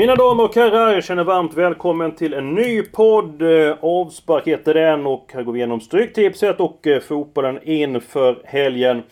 Mina 0.00 0.16
damer 0.16 0.44
och 0.44 0.54
herrar, 0.54 0.94
jag 0.94 1.04
känner 1.04 1.24
varmt 1.24 1.54
välkommen 1.54 2.14
till 2.14 2.34
en 2.34 2.54
ny 2.54 2.82
podd. 2.82 3.42
Eh, 3.42 3.76
avspark 3.80 4.46
heter 4.46 4.74
den 4.74 5.06
och 5.06 5.30
här 5.34 5.42
går 5.42 5.52
vi 5.52 5.58
igenom 5.58 5.80
Stryktipset 5.80 6.60
och 6.60 6.86
eh, 6.86 7.00
fotbollen 7.00 7.58
inför 7.62 8.42
helgen. 8.44 9.02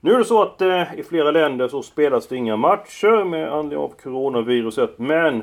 Nu 0.00 0.12
är 0.12 0.18
det 0.18 0.24
så 0.24 0.42
att 0.42 0.60
eh, 0.60 0.94
i 0.96 1.02
flera 1.08 1.30
länder 1.30 1.68
så 1.68 1.82
spelas 1.82 2.26
det 2.26 2.36
inga 2.36 2.56
matcher 2.56 3.24
med 3.24 3.52
anledning 3.52 3.78
av 3.78 3.92
coronaviruset. 4.02 4.98
Men 4.98 5.42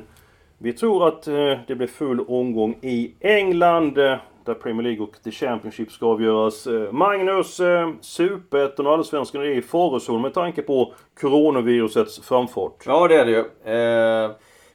vi 0.57 0.73
tror 0.73 1.07
att 1.07 1.27
eh, 1.27 1.53
det 1.67 1.75
blir 1.75 1.87
full 1.87 2.19
omgång 2.19 2.77
i 2.81 3.13
England. 3.19 3.93
Där 3.93 4.53
Premier 4.63 4.83
League 4.83 5.03
och 5.03 5.23
The 5.23 5.31
Championship 5.31 5.91
ska 5.91 6.05
avgöras. 6.05 6.67
Magnus, 6.91 7.61
Superettan 8.01 8.87
och 8.87 8.93
Allsvenskan 8.93 9.41
är 9.41 9.45
i 9.45 9.61
farozon 9.61 10.21
med 10.21 10.33
tanke 10.33 10.61
på 10.61 10.93
coronavirusets 11.21 12.27
framfart. 12.27 12.83
Ja 12.85 13.07
det 13.07 13.15
är 13.15 13.25
det 13.25 13.31
ju. 13.31 13.43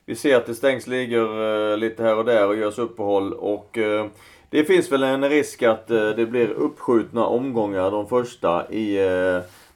Vi 0.06 0.14
ser 0.14 0.36
att 0.36 0.46
det 0.46 0.54
stängs 0.54 0.86
ligor 0.86 1.44
eh, 1.72 1.76
lite 1.76 2.02
här 2.02 2.16
och 2.16 2.24
där 2.24 2.48
och 2.48 2.56
görs 2.56 2.78
uppehåll 2.78 3.32
och 3.32 3.78
eh, 3.78 4.06
det 4.50 4.64
finns 4.64 4.92
väl 4.92 5.02
en 5.02 5.28
risk 5.28 5.62
att 5.62 5.90
eh, 5.90 6.08
det 6.08 6.26
blir 6.26 6.50
uppskjutna 6.50 7.26
omgångar 7.26 7.90
de 7.90 8.08
första 8.08 8.72
i 8.72 8.98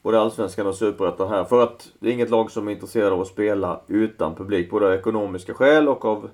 både 0.03 0.21
Allsvenskan 0.21 0.67
och 0.67 0.75
Superettan 0.75 1.29
här. 1.29 1.45
För 1.45 1.63
att 1.63 1.89
det 1.99 2.09
är 2.09 2.13
inget 2.13 2.31
lag 2.31 2.51
som 2.51 2.69
är 2.69 2.73
intresserade 2.73 3.13
av 3.13 3.21
att 3.21 3.27
spela 3.27 3.81
utan 3.87 4.35
publik. 4.35 4.71
Både 4.71 4.87
av 4.87 4.95
ekonomiska 4.95 5.55
skäl 5.55 5.89
och 5.89 6.05
av 6.05 6.31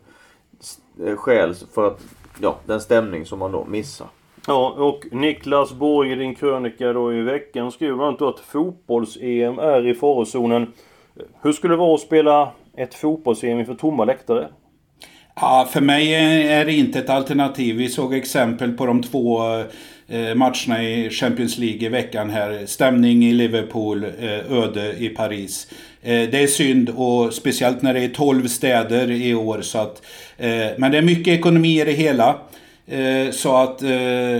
skäl 1.16 1.54
för 1.74 1.86
att, 1.86 2.00
ja, 2.40 2.56
den 2.66 2.80
stämning 2.80 3.26
som 3.26 3.38
man 3.38 3.52
då 3.52 3.64
missar. 3.64 4.06
Ja, 4.46 4.70
och 4.70 5.06
Niklas 5.10 5.72
Borg 5.72 6.12
i 6.12 6.14
din 6.14 6.34
krönika 6.34 6.92
då 6.92 7.12
i 7.12 7.20
veckan 7.20 7.72
skriver 7.72 7.94
bland 7.94 8.08
annat 8.08 8.34
att 8.34 8.40
fotbolls-EM 8.40 9.58
är 9.58 9.86
i 9.86 9.94
farozonen. 9.94 10.72
Hur 11.42 11.52
skulle 11.52 11.72
det 11.72 11.78
vara 11.78 11.94
att 11.94 12.00
spela 12.00 12.52
ett 12.76 12.94
fotbolls-VM 12.94 13.58
inför 13.58 13.74
tomma 13.74 14.04
läktare? 14.04 14.48
Ja, 15.34 15.68
för 15.72 15.80
mig 15.80 16.14
är 16.52 16.64
det 16.64 16.72
inte 16.72 16.98
ett 16.98 17.10
alternativ. 17.10 17.76
Vi 17.76 17.88
såg 17.88 18.14
exempel 18.14 18.72
på 18.72 18.86
de 18.86 19.02
två 19.02 19.42
eh, 20.08 20.34
matcherna 20.34 20.84
i 20.84 21.10
Champions 21.10 21.58
League 21.58 21.86
i 21.86 21.88
veckan 21.88 22.30
här. 22.30 22.66
Stämning 22.66 23.24
i 23.24 23.32
Liverpool, 23.32 24.04
eh, 24.04 24.52
öde 24.52 24.94
i 24.98 25.08
Paris. 25.08 25.68
Eh, 26.02 26.28
det 26.30 26.42
är 26.42 26.46
synd 26.46 26.90
och 26.96 27.34
speciellt 27.34 27.82
när 27.82 27.94
det 27.94 28.04
är 28.04 28.08
12 28.08 28.46
städer 28.46 29.10
i 29.10 29.34
år. 29.34 29.60
Så 29.62 29.78
att, 29.78 30.02
men 30.76 30.92
det 30.92 30.98
är 30.98 31.02
mycket 31.02 31.38
ekonomi 31.38 31.80
i 31.80 31.84
det 31.84 31.92
hela. 31.92 32.36
Så 33.32 33.56
att 33.56 33.82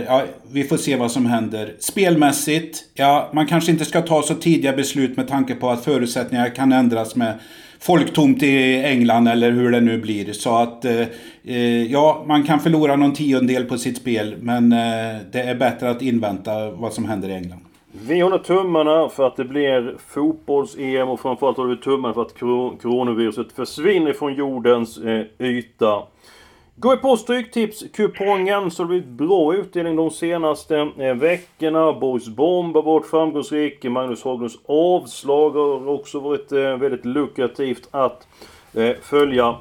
ja, 0.07 0.23
vi 0.51 0.63
får 0.63 0.77
se 0.77 0.95
vad 0.95 1.11
som 1.11 1.25
händer. 1.25 1.73
Spelmässigt, 1.79 2.83
ja 2.93 3.29
man 3.33 3.47
kanske 3.47 3.71
inte 3.71 3.85
ska 3.85 4.01
ta 4.01 4.21
så 4.21 4.35
tidiga 4.35 4.73
beslut 4.73 5.17
med 5.17 5.27
tanke 5.27 5.55
på 5.55 5.69
att 5.69 5.83
förutsättningar 5.83 6.55
kan 6.55 6.71
ändras 6.71 7.15
med 7.15 7.39
folktomt 7.85 8.43
i 8.43 8.83
England 8.83 9.27
eller 9.27 9.51
hur 9.51 9.71
det 9.71 9.81
nu 9.81 9.97
blir. 9.97 10.33
Så 10.33 10.55
att 10.57 10.85
eh, 10.85 11.01
eh, 11.43 11.91
ja, 11.91 12.23
man 12.27 12.43
kan 12.43 12.59
förlora 12.59 12.95
någon 12.95 13.13
tiondel 13.13 13.65
på 13.65 13.77
sitt 13.77 13.97
spel 13.97 14.35
men 14.39 14.71
eh, 14.71 15.21
det 15.31 15.41
är 15.41 15.55
bättre 15.55 15.89
att 15.89 16.01
invänta 16.01 16.71
vad 16.71 16.93
som 16.93 17.05
händer 17.05 17.29
i 17.29 17.33
England. 17.33 17.59
Vi 18.07 18.19
håller 18.19 18.37
tummarna 18.37 19.09
för 19.09 19.27
att 19.27 19.35
det 19.35 19.45
blir 19.45 19.95
fotbolls-EM 20.07 21.09
och 21.09 21.19
framförallt 21.19 21.57
håller 21.57 21.75
vi 21.75 21.81
tummarna 21.81 22.13
för 22.13 22.21
att 22.21 22.39
coronaviruset 22.81 23.51
försvinner 23.51 24.13
från 24.13 24.33
jordens 24.33 24.97
eh, 24.97 25.25
yta. 25.39 26.03
Går 26.75 26.95
vi 26.95 27.01
på 27.01 27.17
Stryktipskupongen 27.17 28.71
så 28.71 28.83
har 28.83 28.87
det 28.87 28.89
blivit 28.89 29.17
bra 29.17 29.55
utdelning 29.55 29.95
de 29.95 30.11
senaste 30.11 30.77
eh, 30.77 31.15
veckorna. 31.15 31.93
Boris 31.93 32.27
Bomb 32.27 32.75
har 32.75 32.83
varit 32.83 33.05
framgångsrik. 33.05 33.83
Magnus 33.83 34.23
Haglunds 34.23 34.55
avslag 34.65 35.51
har 35.51 35.87
också 35.87 36.19
varit 36.19 36.51
eh, 36.51 36.77
väldigt 36.77 37.05
lukrativt 37.05 37.87
att 37.91 38.27
eh, 38.73 38.91
följa. 39.01 39.55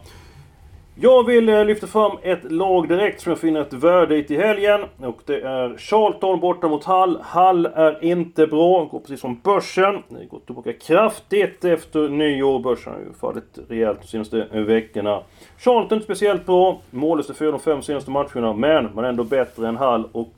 Jag 0.95 1.27
vill 1.27 1.49
eh, 1.49 1.65
lyfta 1.65 1.87
fram 1.87 2.19
ett 2.23 2.53
lag 2.53 2.89
direkt 2.89 3.21
som 3.21 3.31
jag 3.31 3.39
finner 3.39 3.61
ett 3.61 3.73
värde 3.73 4.17
i 4.17 4.25
till 4.25 4.41
helgen. 4.41 4.81
Och 4.99 5.21
det 5.27 5.41
är 5.41 5.77
Charlton 5.79 6.41
borta 6.41 6.69
mot 6.69 6.85
Hall. 6.85 7.19
Hall 7.23 7.67
är 7.67 8.05
inte 8.05 8.47
bra, 8.47 8.85
går 8.85 9.01
precis 9.01 9.21
som 9.21 9.41
börsen. 9.43 10.03
Det 10.09 10.25
går 10.25 10.41
tillbaka 10.47 10.73
kraftigt 10.73 11.65
efter 11.65 12.09
nyår. 12.09 12.59
Börsen 12.59 12.93
har 12.93 13.01
ju 13.01 13.13
fallit 13.21 13.59
rejält 13.69 14.01
de 14.01 14.07
senaste 14.07 14.37
veckorna. 14.53 15.23
Charlton 15.59 15.97
inte 15.97 16.05
speciellt 16.05 16.47
bra. 16.47 16.81
Mållös 16.91 17.27
de 17.27 17.35
fyra 17.35 17.51
de 17.51 17.61
fem 17.61 17.83
senaste 17.83 18.11
matcherna, 18.11 18.53
men 18.53 18.89
man 18.95 19.05
är 19.05 19.09
ändå 19.09 19.25
bättre 19.25 19.69
än 19.69 19.77
Hall. 19.77 20.09
Och 20.13 20.29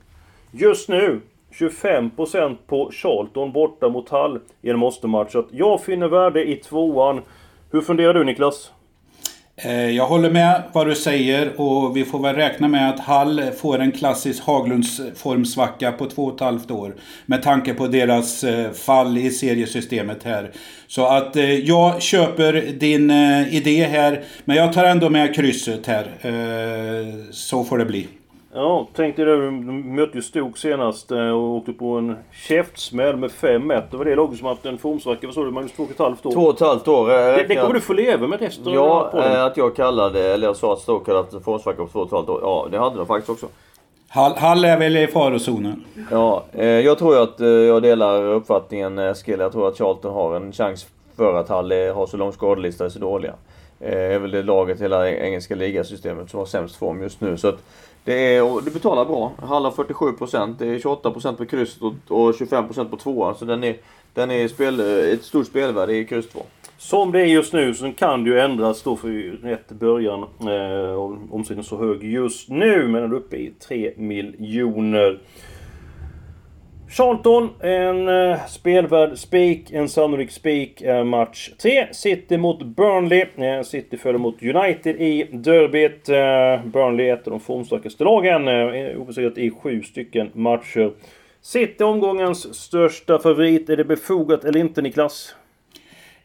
just 0.51 0.89
nu 0.89 1.21
25% 1.51 2.55
på 2.67 2.89
Charlton 2.91 3.51
borta 3.51 3.89
mot 3.89 4.09
Hall 4.09 4.39
i 4.61 4.69
en 4.69 4.79
måste-match. 4.79 5.31
Så 5.31 5.39
att 5.39 5.47
jag 5.51 5.83
finner 5.83 6.07
värde 6.07 6.49
i 6.49 6.55
tvåan. 6.55 7.21
Hur 7.71 7.81
funderar 7.81 8.13
du 8.13 8.23
Niklas? 8.23 8.71
Eh, 9.57 9.89
jag 9.89 10.07
håller 10.07 10.29
med 10.29 10.63
vad 10.73 10.87
du 10.87 10.95
säger 10.95 11.61
och 11.61 11.97
vi 11.97 12.05
får 12.05 12.19
väl 12.19 12.35
räkna 12.35 12.67
med 12.67 12.89
att 12.89 12.99
Hall 12.99 13.41
får 13.61 13.79
en 13.79 13.91
klassisk 13.91 14.43
Haglundsformsvacka 14.43 15.91
på 15.91 16.05
två 16.05 16.25
och 16.25 16.35
ett 16.35 16.39
halvt 16.39 16.71
år. 16.71 16.95
Med 17.25 17.43
tanke 17.43 17.73
på 17.73 17.87
deras 17.87 18.43
eh, 18.43 18.71
fall 18.71 19.17
i 19.17 19.29
seriesystemet 19.29 20.23
här. 20.23 20.51
Så 20.87 21.07
att 21.07 21.35
eh, 21.35 21.53
jag 21.53 22.01
köper 22.01 22.53
din 22.79 23.11
idé 23.51 23.85
här, 23.85 24.23
men 24.45 24.57
jag 24.57 24.73
tar 24.73 24.83
ändå 24.83 25.09
med 25.09 25.35
krysset 25.35 25.87
här. 25.87 26.05
Så 27.31 27.63
får 27.63 27.77
det 27.77 27.85
bli. 27.85 28.07
Ja, 28.57 28.87
tänkte 28.93 29.25
du, 29.25 29.35
de 29.45 29.95
mötte 29.95 30.17
ju 30.17 30.21
Stok 30.21 30.57
senast 30.57 31.11
eh, 31.11 31.29
och 31.29 31.41
åkte 31.41 31.73
på 31.73 31.91
en 31.97 32.17
käftsmäll 32.47 33.15
med 33.17 33.29
5-1. 33.29 33.83
Det 33.91 33.97
var 33.97 34.05
det 34.05 34.15
laget 34.15 34.37
som 34.37 34.47
haft 34.47 34.65
en 34.65 34.77
formsvacka, 34.77 35.27
vad 35.27 35.33
sa 35.33 35.43
du 35.43 35.51
Magnus, 35.51 35.71
två 35.71 35.83
och 35.83 35.91
ett 35.91 35.99
halvt 35.99 36.25
år? 36.25 36.31
Två 36.31 36.41
och 36.41 36.53
ett 36.53 36.59
halvt 36.59 36.87
år. 36.87 37.07
Det, 37.07 37.45
det 37.47 37.55
kommer 37.55 37.73
du 37.73 37.81
få 37.81 37.93
leva 37.93 38.27
med 38.27 38.39
resten 38.39 38.73
Ja, 38.73 39.11
eh, 39.13 39.43
att 39.43 39.57
jag 39.57 39.75
kallade, 39.75 40.33
eller 40.33 40.47
jag 40.47 40.55
sa 40.55 40.73
att 40.73 40.79
Stoke 40.79 41.11
hade 41.11 41.23
haft 41.23 41.33
en 41.33 41.41
formsvacka 41.41 41.77
på 41.83 41.87
två 41.87 41.99
och 41.99 42.05
ett 42.05 42.11
halvt 42.11 42.29
år. 42.29 42.39
Ja, 42.41 42.67
det 42.71 42.77
hade 42.77 42.97
de 42.97 43.05
faktiskt 43.05 43.29
också. 43.29 43.47
Hall, 44.07 44.35
Hall 44.35 44.65
är 44.65 44.79
väl 44.79 44.97
i 44.97 45.07
farozonen? 45.07 45.83
Ja, 46.11 46.43
eh, 46.53 46.65
jag 46.65 46.97
tror 46.97 47.21
att 47.21 47.39
jag 47.39 47.81
delar 47.81 48.23
uppfattningen 48.23 48.99
Eskil. 48.99 49.39
Jag 49.39 49.51
tror 49.51 49.67
att 49.67 49.77
Charlton 49.77 50.13
har 50.13 50.35
en 50.35 50.51
chans 50.51 50.87
för 51.17 51.39
att 51.39 51.49
Hall 51.49 51.71
har 51.71 52.07
så 52.07 52.17
lång 52.17 52.33
skadelista 52.33 52.83
och 52.83 52.89
är 52.89 52.93
så 52.93 52.99
dåliga. 52.99 53.33
Det 53.79 54.13
är 54.13 54.19
väl 54.19 54.31
det 54.31 54.43
laget 54.43 54.79
i 54.79 54.83
hela 54.83 55.09
engelska 55.09 55.55
ligasystemet 55.55 56.29
som 56.29 56.39
har 56.39 56.45
sämst 56.45 56.75
form 56.75 57.01
just 57.01 57.21
nu. 57.21 57.37
Så 57.37 57.47
att 57.47 57.59
det 58.05 58.35
är, 58.35 58.61
du 58.65 58.71
betalar 58.71 59.05
bra. 59.05 59.31
Hall 59.37 59.65
47%, 59.65 60.55
det 60.59 60.65
är 60.67 60.79
28% 60.79 61.35
på 61.35 61.45
krysset 61.45 61.81
och, 61.81 61.93
och 62.07 62.31
25% 62.31 62.89
på 62.89 62.97
tvåan. 62.97 63.35
Så 63.35 63.45
den 63.45 63.63
är, 63.63 63.77
den 64.13 64.31
är 64.31 64.47
spel, 64.47 64.79
ett 65.13 65.23
stort 65.23 65.47
spelvärde 65.47 65.97
i 65.97 66.05
kryss 66.05 66.29
2. 66.29 66.39
Som 66.77 67.11
det 67.11 67.21
är 67.21 67.25
just 67.25 67.53
nu 67.53 67.73
så 67.73 67.91
kan 67.91 68.23
det 68.23 68.29
ju 68.29 68.39
ändras 68.39 68.83
då 68.83 68.95
för 68.95 69.07
rätt 69.43 69.69
början. 69.69 70.23
Eh, 70.23 70.95
omsättningen 71.31 71.63
så 71.63 71.77
hög 71.77 72.03
just 72.03 72.49
nu 72.49 72.87
men 72.87 73.01
den 73.01 73.11
är 73.11 73.15
uppe 73.15 73.35
i 73.35 73.53
3 73.67 73.93
miljoner. 73.97 75.19
Charlton, 76.89 77.49
en 77.59 78.07
eh, 78.07 78.45
spelvärd 78.47 79.17
spik, 79.17 79.71
en 79.71 79.89
sannolik 79.89 80.31
spik 80.31 80.81
eh, 80.81 81.03
match 81.03 81.49
3. 81.61 81.87
City 81.91 82.37
mot 82.37 82.63
Burnley. 82.63 83.25
Eh, 83.35 83.61
City 83.61 83.97
följer 83.97 84.19
mot 84.19 84.43
United 84.43 84.95
i 85.01 85.27
derbyt. 85.31 86.09
Eh, 86.09 86.65
Burnley 86.65 87.09
är 87.09 87.13
ett 87.13 87.27
av 87.27 87.31
de 87.31 87.39
formstarkaste 87.39 88.03
lagen. 88.03 88.47
Eh, 88.47 89.01
obesegrat 89.01 89.37
i 89.37 89.51
sju 89.51 89.83
stycken 89.83 90.31
matcher. 90.33 90.91
City 91.41 91.83
omgångens 91.83 92.55
största 92.55 93.19
favorit. 93.19 93.69
Är 93.69 93.77
det 93.77 93.85
befogat 93.85 94.43
eller 94.45 94.59
inte 94.59 94.81
Niklas? 94.81 95.35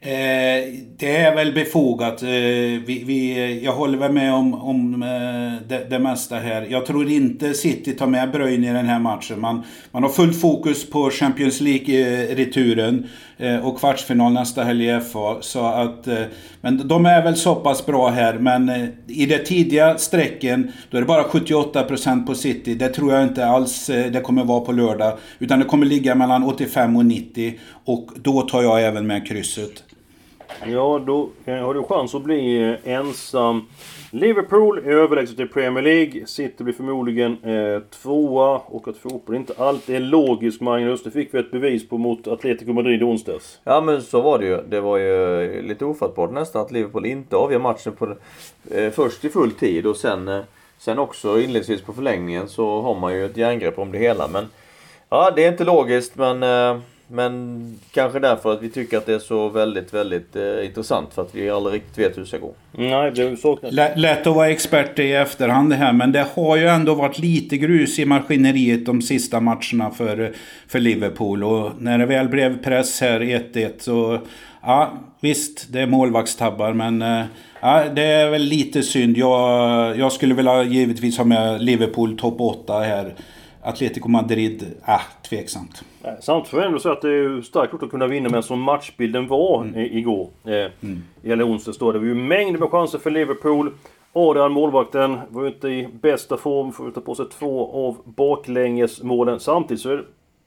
Eh, 0.03 0.73
det 0.97 1.17
är 1.17 1.35
väl 1.35 1.53
befogat. 1.53 2.23
Eh, 2.23 2.29
vi, 2.29 3.03
vi, 3.07 3.61
jag 3.65 3.73
håller 3.73 3.99
väl 3.99 4.13
med 4.13 4.35
om, 4.35 4.55
om 4.55 5.03
eh, 5.03 5.69
det, 5.69 5.91
det, 5.91 5.99
mesta 5.99 6.37
här. 6.37 6.67
Jag 6.71 6.87
tror 6.87 7.11
inte 7.11 7.55
City 7.55 7.93
tar 7.93 8.07
med 8.07 8.31
Bruyne 8.31 8.71
i 8.71 8.73
den 8.73 8.87
här 8.87 8.99
matchen. 8.99 9.41
Man, 9.41 9.63
man 9.91 10.03
har 10.03 10.11
fullt 10.11 10.41
fokus 10.41 10.91
på 10.91 11.11
Champions 11.11 11.61
League-returen 11.61 13.07
eh, 13.39 13.67
och 13.67 13.79
kvartsfinal 13.79 14.33
nästa 14.33 14.65
helg 14.65 14.87
i 14.89 15.01
FA. 15.01 15.37
Så 15.41 15.67
att, 15.67 16.07
eh, 16.07 16.23
men 16.61 16.89
de 16.89 17.07
är 17.07 17.23
väl 17.23 17.37
så 17.37 17.55
pass 17.55 17.87
bra 17.87 18.09
här. 18.09 18.35
Men 18.35 18.69
eh, 18.69 18.89
i 19.07 19.27
det 19.27 19.39
tidiga 19.39 19.99
strecken, 19.99 20.73
då 20.91 20.97
är 20.97 21.01
det 21.01 21.07
bara 21.07 21.23
78% 21.23 22.27
på 22.27 22.35
City. 22.35 22.75
Det 22.75 22.89
tror 22.89 23.13
jag 23.13 23.23
inte 23.23 23.47
alls 23.47 23.87
det 23.87 24.23
kommer 24.23 24.45
vara 24.45 24.61
på 24.61 24.73
lördag. 24.73 25.19
Utan 25.39 25.59
det 25.59 25.65
kommer 25.65 25.87
ligga 25.87 26.15
mellan 26.15 26.45
85 26.45 26.97
och 26.97 27.07
90. 27.07 27.55
Och 27.85 28.09
då 28.17 28.43
tar 28.43 28.63
jag 28.63 28.83
även 28.83 29.07
med 29.07 29.27
krysset. 29.27 29.85
Ja, 30.67 31.03
då 31.07 31.29
eh, 31.45 31.55
har 31.55 31.75
du 31.75 31.83
chans 31.83 32.15
att 32.15 32.23
bli 32.23 32.63
eh, 32.63 32.93
ensam. 32.93 33.67
Liverpool 34.11 34.79
är 34.79 34.91
överlägset 34.91 35.41
i 35.41 35.47
Premier 35.47 35.83
League. 35.83 36.27
City 36.27 36.65
blir 36.65 36.75
förmodligen 36.75 37.45
eh, 37.45 37.83
tvåa. 38.03 38.59
Och 38.67 38.89
att 38.89 38.97
fotboll 38.97 39.37
inte 39.37 39.55
alltid 39.59 39.97
är 39.97 40.01
logisk, 40.01 40.61
Magnus. 40.61 41.03
Det 41.03 41.11
fick 41.11 41.35
vi 41.35 41.39
ett 41.39 41.51
bevis 41.51 41.89
på 41.89 41.99
mot 41.99 42.29
Atletico 42.29 42.73
Madrid 42.73 43.01
i 43.01 43.05
onsdags. 43.05 43.61
Ja, 43.65 43.81
men 43.81 44.03
så 44.03 44.21
var 44.21 44.39
det 44.39 44.47
ju. 44.47 44.63
Det 44.69 44.81
var 44.81 44.99
ju 44.99 45.43
eh, 45.43 45.63
lite 45.63 45.85
ofattbart 45.85 46.33
nästan 46.33 46.63
att 46.63 46.71
Liverpool 46.71 47.07
inte 47.07 47.37
avgör 47.37 47.59
matchen 47.59 47.93
på, 47.93 48.15
eh, 48.71 48.91
först 48.91 49.25
i 49.25 49.29
full 49.29 49.51
tid 49.53 49.87
och 49.87 49.97
sen, 49.97 50.29
eh, 50.29 50.41
sen 50.79 50.99
också 50.99 51.41
inledningsvis 51.41 51.83
på 51.83 51.93
förlängningen 51.93 52.49
så 52.49 52.81
har 52.81 52.95
man 52.95 53.15
ju 53.15 53.25
ett 53.25 53.37
järngrepp 53.37 53.79
om 53.79 53.93
det 53.93 53.99
hela. 53.99 54.29
Men 54.29 54.47
ja, 55.09 55.33
det 55.37 55.45
är 55.45 55.53
inte 55.53 55.65
logiskt 55.65 56.17
men 56.17 56.43
eh, 56.43 56.81
men 57.13 57.79
kanske 57.93 58.19
därför 58.19 58.53
att 58.53 58.63
vi 58.63 58.71
tycker 58.71 58.99
att 58.99 59.07
det 59.07 59.15
är 59.15 59.19
så 59.19 59.49
väldigt, 59.49 59.95
väldigt 59.95 60.37
eh, 60.37 60.67
intressant 60.67 61.15
för 61.15 61.23
att 61.23 61.35
vi 61.35 61.51
aldrig 61.51 61.75
riktigt 61.75 61.99
vet 61.99 62.17
hur 62.17 62.23
det 62.23 62.29
ska 62.29 62.39
gå. 62.39 62.55
Nej, 62.73 63.11
det 63.11 63.37
saknas. 63.37 63.73
Lätt 63.97 64.27
att 64.27 64.35
vara 64.35 64.51
expert 64.51 64.99
i 64.99 65.13
efterhand 65.13 65.71
det 65.71 65.77
här, 65.77 65.93
men 65.93 66.13
det 66.13 66.27
har 66.35 66.57
ju 66.57 66.67
ändå 66.69 66.95
varit 66.95 67.19
lite 67.19 67.57
grus 67.57 67.99
i 67.99 68.05
maskineriet 68.05 68.87
de 68.87 69.03
sista 69.03 69.41
matcherna 69.41 69.91
för, 69.91 70.33
för 70.69 70.81
Liverpool. 70.81 71.45
Och 71.45 71.73
när 71.79 71.99
det 71.99 72.07
väl 72.07 72.29
blev 72.29 72.63
press 72.63 73.01
här 73.01 73.21
1-1 73.21 73.73
så... 73.79 74.19
Ja, 74.63 74.93
visst, 75.21 75.73
det 75.73 75.81
är 75.81 75.87
målvaktstabbar, 75.87 76.73
men... 76.73 77.03
Eh, 77.03 77.25
ja, 77.61 77.85
det 77.95 78.03
är 78.03 78.31
väl 78.31 78.43
lite 78.43 78.83
synd. 78.83 79.17
Jag, 79.17 79.99
jag 79.99 80.13
skulle 80.13 80.35
vilja 80.35 80.63
givetvis 80.63 81.19
ha 81.19 81.25
med 81.25 81.63
Liverpool 81.63 82.19
topp 82.19 82.41
8 82.41 82.79
här. 82.79 83.15
Atletico 83.63 84.09
Madrid, 84.09 84.75
ah, 84.85 85.01
tveksamt. 85.29 85.83
Samtidigt 86.21 86.51
får 86.51 86.61
jag 86.61 86.67
ändå 86.67 86.79
säga 86.79 86.93
att 86.93 87.03
det 87.03 87.11
är 87.11 87.43
starkt 87.43 87.73
gjort 87.73 87.83
att 87.83 87.91
kunna 87.91 88.07
vinna 88.07 88.29
med 88.29 88.45
som 88.45 88.61
matchbilden 88.61 89.29
var 89.29 89.63
mm. 89.63 89.81
igår. 89.81 90.29
Eh, 90.45 90.53
mm. 90.53 91.03
Eller 91.25 91.49
onsdags 91.49 91.79
då. 91.79 91.93
Det 91.93 91.99
var 91.99 92.07
ju 92.07 92.15
mängder 92.15 92.61
med 92.61 92.71
chanser 92.71 92.99
för 92.99 93.11
Liverpool. 93.11 93.73
Adrian, 94.13 94.53
målvakten, 94.53 95.19
var 95.29 95.43
ju 95.43 95.49
inte 95.49 95.69
i 95.69 95.89
bästa 96.03 96.37
form. 96.37 96.73
Får 96.73 96.91
ta 96.91 97.01
på 97.01 97.15
sig 97.15 97.27
två 97.39 97.87
av 97.87 97.97
baklängesmålen. 98.05 99.41
Samtidigt 99.41 99.83
så 99.83 99.91
är 99.91 100.05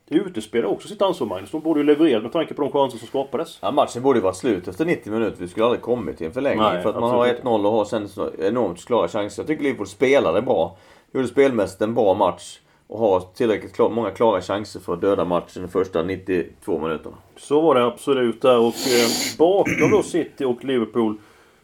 det 0.09 0.15
utespelare 0.15 0.71
också 0.71 0.87
sitt 0.87 1.01
ansvar 1.01 1.27
Magnus. 1.27 1.51
De 1.51 1.61
borde 1.61 1.79
ju 1.79 1.85
leverera 1.85 2.21
med 2.21 2.31
tanke 2.31 2.53
på 2.53 2.61
de 2.61 2.71
chanser 2.71 2.97
som 2.97 3.07
skapades. 3.07 3.59
Ja, 3.61 3.71
matchen 3.71 4.03
borde 4.03 4.19
ju 4.19 4.23
varit 4.23 4.35
slut 4.35 4.67
efter 4.67 4.85
90 4.85 5.13
minuter. 5.13 5.37
Vi 5.39 5.47
skulle 5.47 5.65
aldrig 5.65 5.81
kommit 5.81 6.17
till 6.17 6.27
en 6.27 6.33
förlängning. 6.33 6.63
Nej, 6.63 6.81
för 6.81 6.89
att 6.89 6.99
man 6.99 7.09
har 7.09 7.27
1-0 7.27 7.65
och 7.65 7.71
har 7.71 7.85
sen 7.85 8.09
enormt 8.39 8.85
klara 8.85 9.07
chanser. 9.07 9.43
Jag 9.43 9.47
tycker 9.47 9.63
Liverpool 9.63 9.87
spelade 9.87 10.41
bra. 10.41 10.77
Gjorde 11.13 11.27
spelmässigt 11.27 11.81
en 11.81 11.93
bra 11.93 12.13
match 12.13 12.59
och 12.87 12.99
har 12.99 13.19
tillräckligt 13.19 13.75
klar, 13.75 13.89
många 13.89 14.11
klara 14.11 14.41
chanser 14.41 14.79
för 14.79 14.93
att 14.93 15.01
döda 15.01 15.25
matchen 15.25 15.61
de 15.61 15.67
första 15.67 16.03
92 16.03 16.79
minuterna. 16.79 17.15
Så 17.37 17.61
var 17.61 17.75
det 17.75 17.85
absolut 17.85 18.41
där 18.41 18.59
och 18.59 18.65
eh, 18.65 19.37
bakom 19.37 19.91
då 19.91 20.03
City 20.03 20.45
och 20.45 20.63
Liverpool 20.63 21.17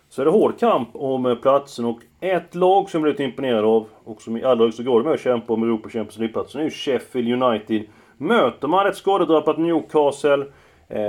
så 0.10 0.22
är 0.22 0.26
det 0.26 0.32
hård 0.32 0.60
kamp 0.60 0.90
om 0.94 1.26
eh, 1.26 1.36
platsen 1.36 1.86
och 1.86 2.00
ett 2.20 2.56
lag 2.56 2.90
som 2.90 2.98
jag 2.98 3.04
blivit 3.04 3.20
imponerad 3.20 3.66
av 3.66 3.88
och 4.04 4.22
som 4.22 4.38
i 4.38 4.44
allra 4.44 4.64
högsta 4.64 4.84
grad 4.84 5.00
är 5.00 5.04
med 5.04 5.14
och 5.14 5.20
kämpar 5.20 5.54
om 5.54 5.64
Europa 5.64 5.90
Champions 5.90 6.18
League-platsen 6.18 6.62
är 6.62 6.66
ju 6.66 6.72
Sheffield 6.72 7.44
United. 7.44 7.84
Möter 8.18 8.68
man 8.68 8.88
ett 8.88 8.96
skadedrabbat 8.96 9.58
Newcastle 9.58 10.46
eh, 10.88 11.00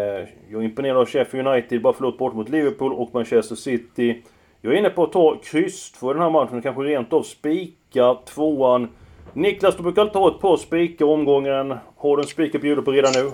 jag 0.51 0.61
är 0.61 0.63
imponerad 0.63 0.97
av 0.97 1.06
Sheffield 1.06 1.49
United, 1.49 1.83
bara 1.83 1.93
förlåt 1.93 2.19
bort 2.19 2.35
mot 2.35 2.49
Liverpool 2.49 2.93
och 2.93 3.15
Manchester 3.15 3.56
City. 3.56 4.23
Jag 4.61 4.75
är 4.75 4.79
inne 4.79 4.91
på 4.91 5.05
att 5.05 5.13
ta 5.13 5.37
kryss 5.45 5.93
för 5.93 6.15
den 6.15 6.23
här 6.23 6.31
matchen 6.31 6.56
och 6.56 6.63
kanske 6.63 6.83
rent 6.83 7.13
av 7.13 7.23
spika 7.23 8.15
tvåan 8.15 8.89
Niklas, 9.35 9.77
du 9.77 9.82
brukar 9.82 10.03
alltid 10.03 10.17
ha 10.17 10.29
ett 10.29 10.41
par 10.41 10.56
spikar 10.56 11.05
omgången. 11.05 11.75
Har 11.97 12.17
du 12.17 12.23
en 12.23 12.29
spik 12.29 12.55
att 12.55 12.61
bjuda 12.61 12.82
på 12.82 12.93
redan 12.93 13.12
nu? 13.15 13.31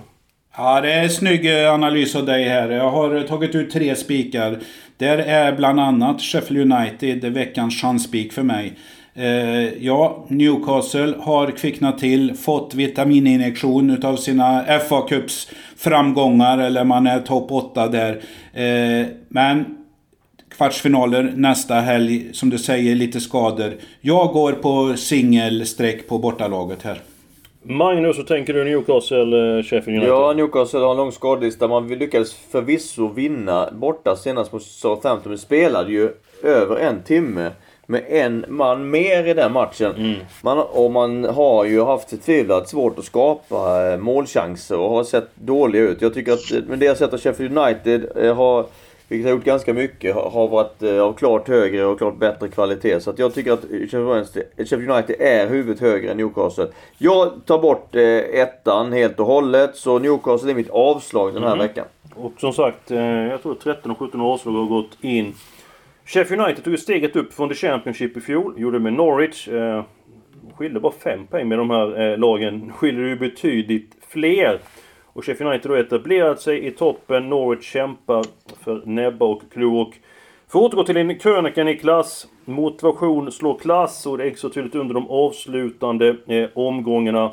Ja, 0.56 0.80
det 0.80 0.92
är 0.92 1.08
snygg 1.08 1.62
eh, 1.62 1.74
analys 1.74 2.16
av 2.16 2.26
dig 2.26 2.44
här. 2.44 2.70
Jag 2.70 2.90
har 2.90 3.14
eh, 3.14 3.22
tagit 3.22 3.54
ut 3.54 3.70
tre 3.70 3.96
spikar. 3.96 4.58
Där 4.96 5.18
är 5.18 5.52
bland 5.52 5.80
annat 5.80 6.22
Sheffield 6.22 6.72
United 6.72 7.24
eh, 7.24 7.30
veckans 7.30 7.80
chansspik 7.80 8.32
för 8.32 8.42
mig. 8.42 8.72
Eh, 9.14 9.84
ja, 9.84 10.24
Newcastle 10.28 11.14
har 11.20 11.50
kvicknat 11.50 11.98
till, 11.98 12.34
fått 12.34 12.74
vitamininjektion 12.74 13.90
utav 13.90 14.16
sina 14.16 14.64
FA 14.88 15.02
Cups 15.08 15.48
framgångar, 15.76 16.58
eller 16.58 16.84
man 16.84 17.06
är 17.06 17.20
topp 17.20 17.52
8 17.52 17.88
där. 17.88 18.20
Eh, 18.52 19.06
men 19.28 19.64
kvartsfinaler 20.48 21.32
nästa 21.36 21.74
helg. 21.74 22.28
Som 22.32 22.50
du 22.50 22.58
säger, 22.58 22.94
lite 22.94 23.20
skador. 23.20 23.72
Jag 24.00 24.28
går 24.28 24.52
på 24.52 24.96
singelsträck 24.96 26.08
på 26.08 26.18
bortalaget 26.18 26.82
här. 26.82 27.00
Magnus, 27.62 28.18
hur 28.18 28.22
tänker 28.22 28.54
du 28.54 28.64
Newcastle, 28.64 29.56
eh, 29.58 29.62
Sheffield 29.62 29.88
United? 29.88 30.08
Ja, 30.08 30.32
Newcastle 30.32 30.80
har 30.80 30.90
en 30.90 30.96
lång 30.96 31.12
skadelista. 31.12 31.68
Man 31.68 31.88
lyckades 31.88 32.34
förvisso 32.34 33.08
vinna 33.08 33.68
borta 33.72 34.16
senast 34.16 34.52
mot 34.52 34.62
Southampton. 34.62 35.30
Men 35.30 35.38
spelade 35.38 35.92
ju 35.92 36.10
över 36.42 36.76
en 36.76 37.02
timme 37.02 37.50
med 37.86 38.04
en 38.08 38.44
man 38.48 38.90
mer 38.90 39.26
i 39.26 39.34
den 39.34 39.52
matchen. 39.52 39.94
Mm. 39.96 40.14
Man, 40.42 40.58
och 40.58 40.90
man 40.90 41.24
har 41.24 41.64
ju 41.64 41.82
haft 41.82 42.10
förtvivlat 42.10 42.68
svårt 42.68 42.98
att 42.98 43.04
skapa 43.04 43.92
eh, 43.92 43.98
målchanser 43.98 44.78
och 44.78 44.90
har 44.90 45.04
sett 45.04 45.28
dålig 45.34 45.78
ut. 45.78 46.02
Jag 46.02 46.14
tycker 46.14 46.32
att 46.32 46.68
med 46.68 46.78
det 46.78 46.86
jag 46.86 46.96
sett 46.96 47.12
av 47.12 47.18
Sheffield 47.18 47.58
United 47.58 48.06
eh, 48.16 48.36
har 48.36 48.66
vilket 49.08 49.26
har 49.26 49.36
gjort 49.36 49.44
ganska 49.44 49.74
mycket, 49.74 50.14
har 50.14 50.48
varit 50.48 50.82
eh, 50.82 51.00
av 51.00 51.12
klart 51.12 51.48
högre 51.48 51.84
och 51.84 51.98
klart 51.98 52.18
bättre 52.18 52.48
kvalitet. 52.48 53.00
Så 53.00 53.14
jag 53.16 53.34
tycker 53.34 53.52
att 53.52 53.62
Sheffield 53.62 54.90
United 54.90 55.16
är 55.20 55.48
huvudet 55.48 55.80
högre 55.80 56.10
än 56.10 56.16
Newcastle. 56.16 56.68
Jag 56.98 57.32
tar 57.46 57.58
bort 57.58 57.94
eh, 57.94 58.40
ettan 58.40 58.92
helt 58.92 59.20
och 59.20 59.26
hållet, 59.26 59.76
så 59.76 59.98
Newcastle 59.98 60.50
är 60.50 60.54
mitt 60.54 60.70
avslag 60.70 61.34
den 61.34 61.42
här 61.42 61.52
mm. 61.52 61.66
veckan. 61.66 61.84
Och 62.14 62.32
som 62.38 62.52
sagt, 62.52 62.90
eh, 62.90 63.00
jag 63.00 63.42
tror 63.42 63.54
13 63.54 63.90
och 63.90 63.98
17 63.98 64.20
avslag 64.20 64.52
har 64.52 64.66
gått 64.66 64.98
in. 65.00 65.34
Sheffield 66.04 66.42
United 66.42 66.64
tog 66.64 66.78
steget 66.78 67.16
upp 67.16 67.32
från 67.34 67.48
The 67.48 67.54
Championship 67.54 68.16
i 68.16 68.20
fjol, 68.20 68.54
gjorde 68.56 68.78
det 68.78 68.82
med 68.82 68.92
Norwich. 68.92 69.48
Skilde 70.54 70.80
bara 70.80 70.92
5 70.92 71.26
poäng 71.26 71.48
med 71.48 71.58
de 71.58 71.70
här 71.70 72.16
lagen. 72.16 72.72
Skiljer 72.72 73.06
ju 73.06 73.16
betydligt 73.16 73.92
fler. 74.08 74.60
Och 75.16 75.24
Sheffield 75.24 75.50
United 75.50 75.70
har 75.70 75.78
etablerat 75.78 76.40
sig 76.40 76.66
i 76.66 76.70
toppen. 76.70 77.28
Norwich 77.28 77.72
kämpar 77.72 78.24
för 78.64 78.82
näbba 78.84 79.26
och 79.26 79.42
klor. 79.52 79.94
För 80.48 80.58
att 80.58 80.64
återgå 80.64 80.84
till 80.84 80.94
din 80.94 81.18
krönika 81.18 81.64
Niklas. 81.64 82.26
Motivation 82.44 83.32
slår 83.32 83.58
klass 83.58 84.06
och 84.06 84.18
det 84.18 84.24
är 84.24 84.28
extra 84.28 84.50
tydligt 84.50 84.74
under 84.74 84.94
de 84.94 85.10
avslutande 85.10 86.16
eh, 86.26 86.48
omgångarna. 86.54 87.30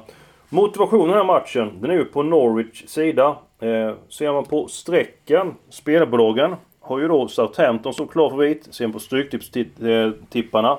Motivationen 0.49 1.05
i 1.05 1.07
den 1.07 1.17
här 1.17 1.23
matchen, 1.23 1.71
den 1.81 1.91
är 1.91 1.95
ju 1.95 2.05
på 2.05 2.23
Norwich 2.23 2.83
sida. 2.87 3.35
Eh, 3.59 3.91
ser 4.09 4.31
man 4.31 4.45
på 4.45 4.67
strecken, 4.67 5.53
spelbolagen 5.69 6.55
har 6.79 6.99
ju 6.99 7.07
då 7.07 7.27
Southampton 7.27 7.93
som 7.93 8.07
klar 8.07 8.29
favorit. 8.29 8.67
Ser 8.73 8.87
man 8.87 8.93
på 8.93 8.99
Stryktipstipparna 8.99 10.71
eh, 10.71 10.77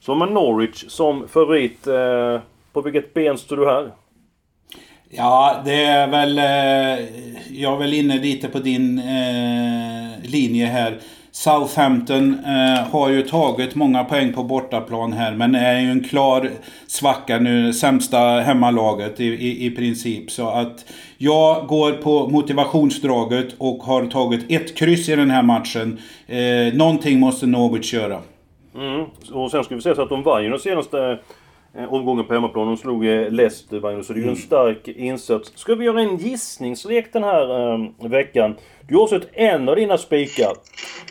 så 0.00 0.12
har 0.12 0.16
man 0.16 0.34
Norwich 0.34 0.84
som 0.88 1.28
favorit. 1.28 1.86
Eh, 1.86 2.40
på 2.72 2.80
vilket 2.80 3.14
ben 3.14 3.38
står 3.38 3.56
du 3.56 3.66
här? 3.66 3.90
Ja, 5.14 5.62
det 5.64 5.84
är 5.84 6.08
väl... 6.08 6.38
Eh, 6.38 7.06
jag 7.50 7.74
är 7.74 7.78
väl 7.78 7.94
inne 7.94 8.18
lite 8.18 8.48
på 8.48 8.58
din 8.58 8.98
eh, 8.98 10.30
linje 10.30 10.66
här. 10.66 10.98
Southampton 11.30 12.44
eh, 12.44 12.88
har 12.90 13.08
ju 13.08 13.22
tagit 13.22 13.74
många 13.74 14.04
poäng 14.04 14.32
på 14.32 14.42
bortaplan 14.42 15.12
här 15.12 15.32
men 15.32 15.54
är 15.54 15.80
ju 15.80 15.90
en 15.90 16.04
klar 16.04 16.50
svacka 16.86 17.38
nu. 17.38 17.72
Sämsta 17.72 18.18
hemmalaget 18.18 19.20
i, 19.20 19.24
i, 19.24 19.66
i 19.66 19.70
princip. 19.70 20.30
Så 20.30 20.48
att 20.48 20.84
jag 21.18 21.66
går 21.66 21.92
på 21.92 22.28
motivationsdraget 22.28 23.54
och 23.58 23.82
har 23.82 24.06
tagit 24.06 24.50
ett 24.52 24.76
kryss 24.76 25.08
i 25.08 25.16
den 25.16 25.30
här 25.30 25.42
matchen. 25.42 25.98
Eh, 26.26 26.74
någonting 26.74 27.20
måste 27.20 27.46
Norwich 27.46 27.94
göra. 27.94 28.18
Mm. 28.74 29.06
Och 29.32 29.50
sen 29.50 29.64
ska 29.64 29.74
vi 29.74 29.82
säga 29.82 29.94
så 29.94 30.02
att 30.02 30.08
de 30.08 30.22
vann 30.22 30.44
ju 30.44 30.50
de 30.50 30.58
senaste 30.58 30.98
Eh, 30.98 31.18
omgången 31.88 32.24
på 32.24 32.34
hemmaplan. 32.34 32.66
De 32.66 32.76
slog 32.76 33.06
eh, 33.06 33.30
Leicester, 33.30 33.80
Magnus. 33.80 34.06
Så 34.06 34.12
det 34.12 34.18
är 34.18 34.22
ju 34.22 34.28
en 34.28 34.34
mm. 34.34 34.42
stark 34.42 34.88
insats. 34.88 35.52
Ska 35.54 35.74
vi 35.74 35.84
göra 35.84 36.00
en 36.00 36.16
gissningslek 36.16 37.12
den 37.12 37.24
här 37.24 37.72
eh, 37.72 38.08
veckan? 38.08 38.56
Du 38.88 38.94
har 38.94 39.02
avsett 39.02 39.28
en 39.32 39.68
av 39.68 39.76
dina 39.76 39.98
spikar. 39.98 40.52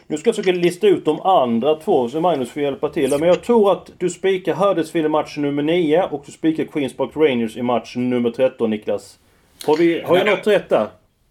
Nu 0.08 0.18
ska 0.18 0.28
jag 0.28 0.36
försöka 0.36 0.58
lista 0.58 0.88
ut 0.88 1.06
de 1.06 1.22
andra 1.22 1.76
två, 1.76 2.10
så 2.10 2.22
Magnus 2.22 2.52
får 2.52 2.62
hjälpa 2.62 2.90
till. 2.90 3.10
Men 3.10 3.28
jag 3.28 3.44
tror 3.44 3.72
att 3.72 3.92
du 3.98 4.10
spikar 4.10 4.54
Huddersfield 4.54 5.06
i 5.06 5.10
match 5.10 5.38
nummer 5.38 5.64
9 5.64 6.04
och 6.04 6.24
du 6.26 6.32
spikar 6.32 6.64
Queens 6.64 6.98
Park 6.98 7.12
Rangers 7.16 7.58
i 7.58 7.62
match 7.62 7.96
nummer 7.96 8.32
13, 8.32 8.70
Niklas. 8.70 9.20
Har, 9.66 9.78
vi, 9.78 10.02
har 10.02 10.18
jag 10.18 10.26
något 10.26 10.48
rätt 10.48 10.70
där? 10.70 10.88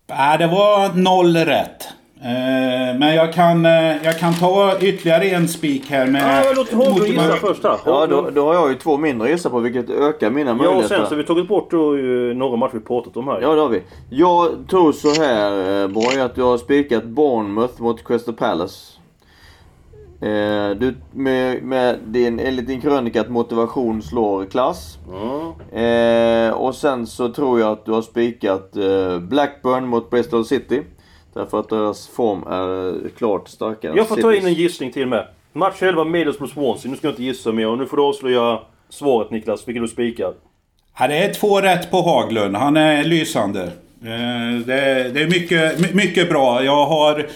Nej, 0.09 0.39
det 0.39 0.47
var 0.47 0.95
noll 0.95 1.37
rätt. 1.37 1.89
Eh, 2.23 2.99
men 2.99 3.15
jag 3.15 3.33
kan, 3.33 3.67
eh, 3.67 4.05
jag 4.05 4.19
kan 4.19 4.35
ta 4.35 4.79
ytterligare 4.81 5.25
en 5.25 5.49
spik 5.49 5.91
här 5.91 6.07
med... 6.07 6.45
Ja, 6.45 6.53
låt 6.57 6.73
Holmgren 6.73 7.07
gissa 7.07 7.37
först 7.37 7.63
här. 7.63 7.79
Ja, 7.85 8.07
då, 8.07 8.31
då 8.31 8.47
har 8.47 8.55
jag 8.55 8.69
ju 8.69 8.75
två 8.75 8.97
mindre 8.97 9.25
att 9.25 9.31
gissa 9.31 9.51
på 9.51 9.59
vilket 9.59 9.91
ökar 9.91 10.31
mina 10.31 10.55
möjligheter. 10.55 10.79
Ja, 10.79 10.85
och 10.85 10.89
sen 10.89 11.07
så 11.07 11.15
har 11.15 11.17
vi 11.17 11.25
tagit 11.25 11.49
bort 11.49 11.71
då, 11.71 11.91
några 12.35 12.57
matcher 12.57 12.75
vi 12.75 12.81
pratat 12.81 13.17
om 13.17 13.29
här. 13.29 13.41
Ja, 13.43 13.55
det 13.55 13.61
har 13.61 13.69
vi. 13.69 13.83
Jag 14.11 14.51
tror 14.71 14.93
så 14.93 15.23
här, 15.23 15.83
eh, 15.83 15.89
Borg, 15.89 16.21
att 16.21 16.35
du 16.35 16.43
har 16.43 16.59
spikat 16.59 17.05
Bournemouth 17.05 17.83
mot 17.83 18.05
Crystal 18.05 18.35
Palace. 18.35 19.01
Eh, 20.21 20.71
du, 20.71 20.95
med, 21.13 21.63
med 21.63 21.99
din, 22.07 22.41
enligt 22.41 22.67
din 22.67 22.81
krönika 22.81 23.21
att 23.21 23.31
motivation 23.31 24.03
slår 24.03 24.45
klass. 24.45 24.99
Mm. 25.13 26.49
Eh, 26.49 26.53
och 26.53 26.75
sen 26.75 27.07
så 27.07 27.29
tror 27.29 27.61
jag 27.61 27.73
att 27.73 27.85
du 27.85 27.93
har 27.93 28.03
spikat 28.03 28.77
eh, 28.77 29.19
Blackburn 29.19 29.87
mot 29.87 30.11
Bristol 30.11 30.45
City. 30.45 30.83
Därför 31.35 31.61
att 31.61 31.69
deras 31.69 32.09
form 32.09 32.43
är 32.43 33.09
klart 33.09 33.49
starkare 33.49 33.97
Jag 33.97 34.09
får 34.09 34.17
ta 34.17 34.35
in 34.35 34.47
en 34.47 34.55
gissning 34.55 34.93
till 34.93 35.07
med. 35.07 35.27
Match 35.53 35.83
11, 35.83 36.05
Middlesbrough 36.05 36.55
Swansea. 36.55 36.91
Nu 36.91 36.97
ska 36.97 37.07
jag 37.07 37.13
inte 37.13 37.23
gissa 37.23 37.53
mer 37.53 37.69
och 37.69 37.79
nu 37.79 37.87
får 37.87 37.97
du 37.97 38.03
avslöja 38.03 38.61
svaret 38.89 39.31
Niklas, 39.31 39.69
vilket 39.69 39.83
du 39.83 39.89
spikar. 39.89 40.33
Ja, 40.99 41.07
det 41.07 41.17
är 41.17 41.35
två 41.35 41.61
rätt 41.61 41.91
på 41.91 42.03
Haglund. 42.03 42.57
Han 42.57 42.77
är 42.77 43.05
lysande. 43.05 43.63
Eh, 44.03 44.67
det, 44.67 45.21
är 45.21 45.31
mycket, 45.31 45.95
mycket 45.95 46.29
bra. 46.29 46.65
Jag 46.65 46.87
har... 46.87 47.27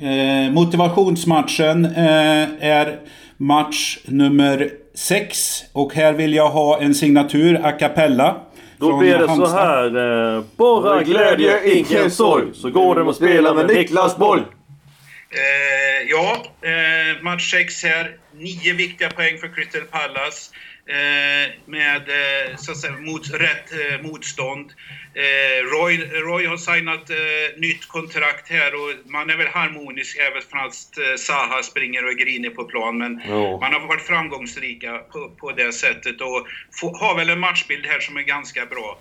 Eh, 0.00 0.52
motivationsmatchen 0.52 1.84
eh, 1.84 2.48
är 2.60 3.00
match 3.36 3.98
nummer 4.04 4.70
6. 4.94 5.64
Och 5.72 5.94
här 5.94 6.12
vill 6.12 6.34
jag 6.34 6.50
ha 6.50 6.80
en 6.80 6.94
signatur 6.94 7.60
a 7.64 7.72
cappella. 7.72 8.36
Då 8.82 8.96
blir 8.96 9.18
det 9.18 9.28
så 9.28 9.46
här. 9.46 10.36
Eh, 10.36 10.44
bara 10.56 11.02
glädje, 11.02 11.74
ingen 11.74 12.10
sorg. 12.10 12.44
Så 12.54 12.70
går 12.70 12.94
det 12.94 13.10
att 13.10 13.16
spela 13.16 13.54
med 13.54 13.66
Niklas 13.66 14.16
Boll. 14.16 14.38
Eh, 14.38 16.10
ja, 16.10 16.36
eh, 16.62 17.22
match 17.22 17.50
6 17.50 17.84
här. 17.84 18.16
Nio 18.34 18.74
viktiga 18.74 19.10
poäng 19.10 19.38
för 19.38 19.54
Crystal 19.54 19.82
Palace. 19.82 20.50
Eh, 20.86 21.50
med 21.66 22.08
eh, 22.08 22.56
så 22.56 22.72
att 22.72 22.78
säga, 22.78 22.92
mot, 22.92 23.30
rätt 23.30 23.72
eh, 23.72 24.02
motstånd. 24.02 24.72
Roy, 25.72 25.96
Roy 25.96 26.46
har 26.46 26.56
signat 26.56 27.10
nytt 27.56 27.88
kontrakt 27.88 28.50
här 28.50 28.74
och 28.74 29.10
man 29.10 29.30
är 29.30 29.36
väl 29.36 29.46
harmonisk 29.46 30.18
även 30.18 30.42
fast 30.42 30.96
Saha 31.18 31.62
springer 31.62 32.04
och 32.04 32.10
är 32.10 32.14
grinig 32.14 32.54
på 32.54 32.64
plan. 32.64 32.98
Men 32.98 33.16
oh. 33.16 33.60
man 33.60 33.72
har 33.72 33.80
varit 33.80 34.02
framgångsrika 34.02 34.98
på, 34.98 35.30
på 35.30 35.52
det 35.52 35.72
sättet 35.72 36.20
och 36.20 36.46
få, 36.80 36.96
har 36.96 37.16
väl 37.16 37.30
en 37.30 37.40
matchbild 37.40 37.86
här 37.86 38.00
som 38.00 38.16
är 38.16 38.22
ganska 38.22 38.66
bra. 38.66 38.98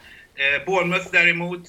Bournemouth 0.65 1.07
däremot 1.11 1.67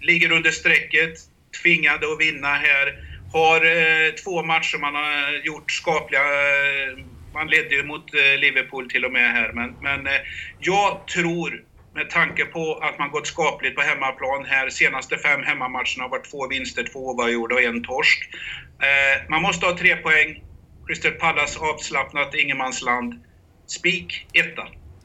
ligger 0.00 0.32
under 0.32 0.50
strecket, 0.50 1.14
tvingade 1.62 2.12
att 2.12 2.20
vinna 2.20 2.54
här. 2.54 3.07
Har 3.32 3.56
eh, 3.56 4.14
två 4.24 4.42
matcher 4.42 4.78
man 4.78 4.94
har 4.94 5.46
gjort 5.46 5.70
skapliga 5.70 6.20
eh, 6.20 7.04
man 7.34 7.46
ledde 7.48 7.74
ju 7.74 7.84
mot 7.84 8.14
eh, 8.14 8.40
Liverpool 8.40 8.90
till 8.90 9.04
och 9.04 9.12
med 9.12 9.30
här. 9.32 9.52
Men, 9.52 9.74
men 9.80 10.06
eh, 10.06 10.20
jag 10.58 11.06
tror, 11.06 11.64
med 11.94 12.10
tanke 12.10 12.44
på 12.44 12.78
att 12.82 12.98
man 12.98 13.10
gått 13.10 13.26
skapligt 13.26 13.76
på 13.76 13.82
hemmaplan 13.82 14.44
här, 14.44 14.70
senaste 14.70 15.16
fem 15.16 15.42
hemmamatcherna 15.42 16.02
har 16.02 16.08
varit 16.08 16.30
två 16.30 16.48
vinster, 16.48 16.84
två 16.92 17.00
oavgjorda 17.00 17.54
och 17.54 17.62
en 17.62 17.84
torsk. 17.84 18.30
Eh, 18.88 19.30
man 19.30 19.42
måste 19.42 19.66
ha 19.66 19.76
tre 19.76 19.96
poäng. 19.96 20.44
Crystal 20.86 21.12
Palace 21.12 21.58
avslappnat, 21.58 22.34
ingenmansland. 22.34 23.14
Spik, 23.66 24.26
etta. 24.32 24.62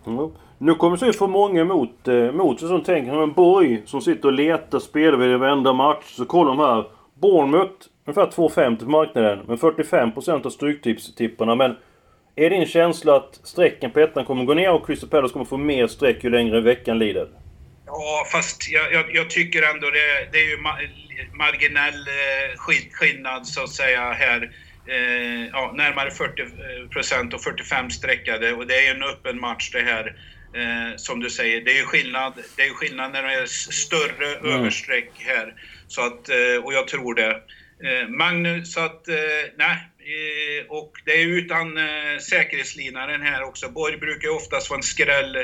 Mm. 0.07 0.29
Nu 0.57 0.75
kommer 0.75 1.05
det 1.05 1.13
få 1.13 1.27
många 1.27 1.61
emot, 1.61 2.07
eh, 2.07 2.15
emot 2.15 2.59
sig 2.59 2.69
som 2.69 2.83
tänker, 2.83 3.23
en 3.23 3.33
Borg 3.33 3.81
som 3.85 4.01
sitter 4.01 4.27
och 4.27 4.33
letar 4.33 4.79
spelare 4.79 5.27
vid 5.27 5.39
varenda 5.39 5.73
match. 5.73 6.03
Så 6.05 6.25
kollar 6.25 6.51
de 6.51 6.59
här. 6.59 6.85
Bournemouth, 7.21 7.87
ungefär 8.05 8.25
2,50 8.25 8.79
på 8.79 8.89
marknaden. 8.89 9.39
Men 9.47 9.57
45% 9.57 10.45
av 10.45 10.49
stryktipstipparna. 10.49 11.55
Men 11.55 11.75
är 12.35 12.49
din 12.49 12.65
känsla 12.65 13.15
att 13.15 13.39
strecken 13.43 13.91
på 13.91 13.99
ettan 13.99 14.25
kommer 14.25 14.45
gå 14.45 14.53
ner 14.53 14.71
och 14.71 14.85
Crystal 14.85 15.09
Palace 15.09 15.33
kommer 15.33 15.45
få 15.45 15.57
mer 15.57 15.87
streck 15.87 16.23
ju 16.23 16.29
längre 16.29 16.61
veckan 16.61 16.99
lider? 16.99 17.27
Ja, 17.85 18.25
fast 18.31 18.71
jag, 18.71 18.93
jag, 18.93 19.15
jag 19.15 19.29
tycker 19.29 19.61
ändå 19.61 19.89
det, 19.89 20.31
det 20.31 20.37
är 20.37 20.49
ju 20.49 20.57
ma 20.57 20.77
marginell 21.33 22.07
eh, 22.07 22.57
skillnad 22.91 23.47
så 23.47 23.63
att 23.63 23.69
säga 23.69 24.11
här. 24.11 24.51
Eh, 24.87 25.47
ja, 25.51 25.73
närmare 25.75 26.09
40% 26.09 27.33
och 27.33 27.41
45 27.41 27.89
streckade 27.89 28.53
och 28.53 28.67
det 28.67 28.87
är 28.87 28.95
en 28.95 29.03
öppen 29.03 29.39
match 29.39 29.71
det 29.71 29.81
här. 29.81 30.15
Eh, 30.55 30.95
som 30.97 31.19
du 31.19 31.29
säger, 31.29 31.61
det 31.61 31.71
är 31.71 31.77
ju 31.77 31.85
skillnad, 31.85 32.33
det 32.57 32.63
är 32.63 32.69
skillnad 32.69 33.11
när 33.11 33.23
det 33.23 33.33
är 33.33 33.45
större 33.45 34.35
mm. 34.35 34.59
översträck 34.59 35.11
här. 35.15 35.53
Så 35.87 36.01
att, 36.01 36.29
eh, 36.29 36.63
och 36.63 36.73
jag 36.73 36.87
tror 36.87 37.15
det. 37.15 37.41
Eh, 37.83 38.09
Magnus, 38.09 38.73
så 38.73 38.79
att 38.79 39.07
eh, 39.07 39.15
nej, 39.57 39.77
Eh, 40.05 40.65
och 40.69 40.91
det 41.05 41.11
är 41.11 41.27
utan 41.27 41.79
säkerhetslinaren 42.29 43.21
här 43.21 43.43
också. 43.43 43.69
Borg 43.69 43.97
brukar 43.97 44.27
ju 44.27 44.35
oftast 44.35 44.69
vara 44.69 44.77
en 44.77 44.83
skräll 44.83 45.37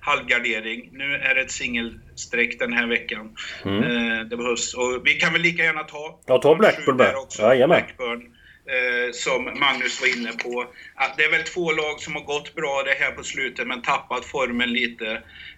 halvgardering. 0.00 0.88
Nu 0.92 1.14
är 1.14 1.34
det 1.34 1.40
ett 1.40 1.50
singelstreck 1.50 2.58
den 2.58 2.72
här 2.72 2.86
veckan. 2.86 3.36
Mm. 3.64 4.28
Det 4.28 4.36
behövs. 4.36 4.74
Och 4.74 5.00
vi 5.04 5.14
kan 5.14 5.32
väl 5.32 5.42
lika 5.42 5.64
gärna 5.64 5.82
ta... 5.82 6.20
Ja, 6.26 6.38
ta 6.38 6.54
Blackburn 6.54 6.96
där. 6.96 7.16
Också. 7.16 7.42
Jajamän. 7.42 7.68
Blackburn. 7.68 8.36
Eh, 8.74 9.12
som 9.12 9.44
Magnus 9.44 10.00
var 10.00 10.18
inne 10.18 10.32
på. 10.32 10.66
Att 10.94 11.16
det 11.16 11.24
är 11.24 11.30
väl 11.30 11.42
två 11.42 11.72
lag 11.72 12.00
som 12.00 12.14
har 12.14 12.22
gått 12.22 12.54
bra 12.54 12.82
det 12.82 13.04
här 13.04 13.10
på 13.10 13.22
slutet 13.22 13.66
men 13.66 13.82
tappat 13.82 14.24
formen 14.24 14.72
lite. 14.72 15.06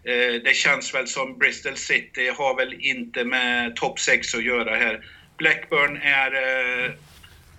Eh, 0.05 0.43
det 0.45 0.55
känns 0.55 0.95
väl 0.95 1.07
som 1.07 1.39
Bristol 1.39 1.77
City 1.77 2.29
har 2.37 2.57
väl 2.57 2.75
inte 2.81 3.25
med 3.25 3.77
topp 3.77 3.99
6 3.99 4.35
att 4.35 4.45
göra 4.45 4.77
här. 4.77 5.05
Blackburn 5.39 5.97
är 6.03 6.31
eh, 6.35 6.93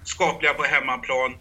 skapliga 0.04 0.54
på 0.54 0.64
hemmaplan 0.64 1.32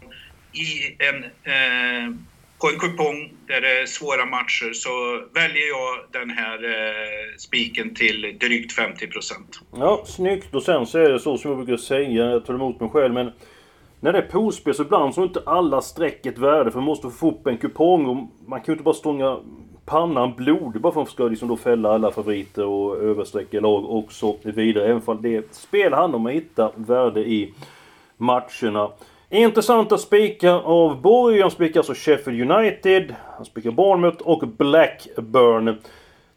i 0.52 0.97
en, 1.09 1.25
eh, 1.25 2.14
på 2.61 2.68
en 2.68 2.78
kupong 2.78 3.33
där 3.47 3.61
det 3.61 3.80
är 3.80 3.87
svåra 3.87 4.26
matcher 4.26 4.73
så 4.73 4.90
väljer 5.35 5.68
jag 5.68 5.99
den 6.12 6.30
här 6.30 6.64
eh, 6.64 7.37
spiken 7.38 7.95
till 7.95 8.38
drygt 8.40 8.78
50% 8.78 9.33
Ja, 9.76 10.04
snyggt. 10.07 10.54
Och 10.54 10.62
sen 10.62 10.87
så 10.87 10.99
är 10.99 11.11
det 11.11 11.21
så 11.21 11.38
som 11.38 11.50
jag 11.50 11.59
brukar 11.59 11.76
säga, 11.83 12.09
jag 12.11 12.45
tar 12.47 12.54
emot 12.54 12.80
mig 12.80 12.90
själv, 12.90 13.14
men 13.14 13.33
när 14.00 14.12
det 14.12 14.18
är 14.18 14.23
påspel 14.23 14.75
så 14.75 14.83
ibland 14.83 15.14
så 15.14 15.21
är 15.21 15.26
inte 15.26 15.42
alla 15.47 15.80
streck 15.80 16.26
ett 16.26 16.38
värde 16.38 16.71
för 16.71 16.78
man 16.78 16.85
måste 16.87 17.11
få 17.11 17.30
upp 17.30 17.47
en 17.47 17.59
kupong 17.59 18.07
och 18.07 18.16
man 18.47 18.61
kan 18.61 18.66
ju 18.66 18.73
inte 18.73 18.85
bara 18.85 18.95
stånga 18.95 19.38
pannan 19.88 20.35
blod 20.35 20.80
bara 20.80 20.92
för 20.92 21.02
att 21.02 21.09
ska 21.09 21.25
liksom 21.25 21.49
då 21.49 21.57
fälla 21.57 21.95
alla 21.95 22.11
favoriter 22.11 22.66
och 22.66 22.97
översträcka 22.97 23.61
lag 23.61 23.85
och 23.85 24.12
så 24.12 24.37
vidare. 24.42 24.85
Även 24.85 25.02
om 25.04 25.23
det 25.23 25.35
är 25.35 25.38
ett 25.38 25.54
spel 25.54 25.92
handlar 25.92 26.18
om 26.18 26.26
att 26.26 26.33
hitta 26.33 26.71
värde 26.75 27.21
i 27.21 27.54
matcherna. 28.16 28.90
Intressanta 29.30 29.99
spikar 29.99 30.61
av 30.64 31.00
Borg. 31.00 31.40
Han 31.40 31.50
spikar 31.50 31.80
alltså 31.80 31.95
Sheffield 31.95 32.50
United. 32.50 33.14
Han 33.37 33.45
spikar 33.45 33.71
Bournemouth 33.71 34.23
och 34.23 34.49
Blackburn. 34.49 35.78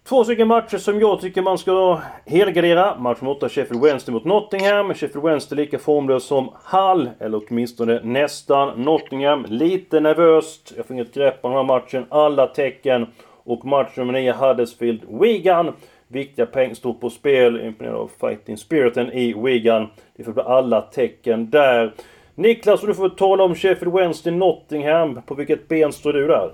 Två 0.04 0.24
stycken 0.24 0.48
matcher 0.48 0.78
som 0.78 1.00
jag 1.00 1.22
tycker 1.22 1.42
man 1.42 1.58
ska 1.58 2.00
helgardera. 2.26 3.00
Match 3.00 3.22
mot 3.22 3.38
8 3.38 3.50
Sheffield 3.50 3.84
Wednesday 3.84 4.14
mot 4.14 4.26
Nottingham. 4.26 4.94
Sheffield 4.94 5.24
Wednesday 5.24 5.56
lika 5.56 5.80
formlös 5.80 6.24
som 6.24 6.50
Hall, 6.64 7.10
eller 7.20 7.42
åtminstone 7.48 8.00
nästan. 8.04 8.84
Nottingham 8.84 9.46
lite 9.50 10.00
nervöst. 10.00 10.74
Jag 10.78 10.86
får 10.86 10.94
inget 10.94 11.14
grepp 11.14 11.46
om 11.46 11.52
den 11.52 11.58
här 11.58 11.76
matchen. 11.76 12.06
Alla 12.10 12.48
tecken. 12.48 13.08
Och 13.44 13.66
match 13.66 13.98
nummer 13.98 14.14
9 14.14 14.34
Huddersfield 14.34 15.02
Wigan. 15.22 15.74
Viktiga 16.08 16.46
poäng 16.46 16.76
står 16.76 16.94
på 16.94 17.10
spel. 17.10 17.62
Imponerad 17.62 17.96
av 17.96 18.12
fighting 18.20 18.58
spiriten 18.58 19.12
i 19.12 19.34
Wigan. 19.34 19.88
Det 20.16 20.24
får 20.24 20.34
bli 20.34 20.44
alla 20.44 20.82
tecken 20.82 21.50
där. 21.50 21.94
Niklas, 22.36 22.82
du 22.82 22.94
får 22.94 23.10
tala 23.10 23.44
om 23.44 23.56
Sheffield 23.56 23.94
Wednesday 23.94 24.34
Nottingham. 24.34 25.22
På 25.26 25.36
vilket 25.36 25.68
ben 25.68 25.94
står 25.94 26.14
du 26.14 26.28
där? 26.28 26.50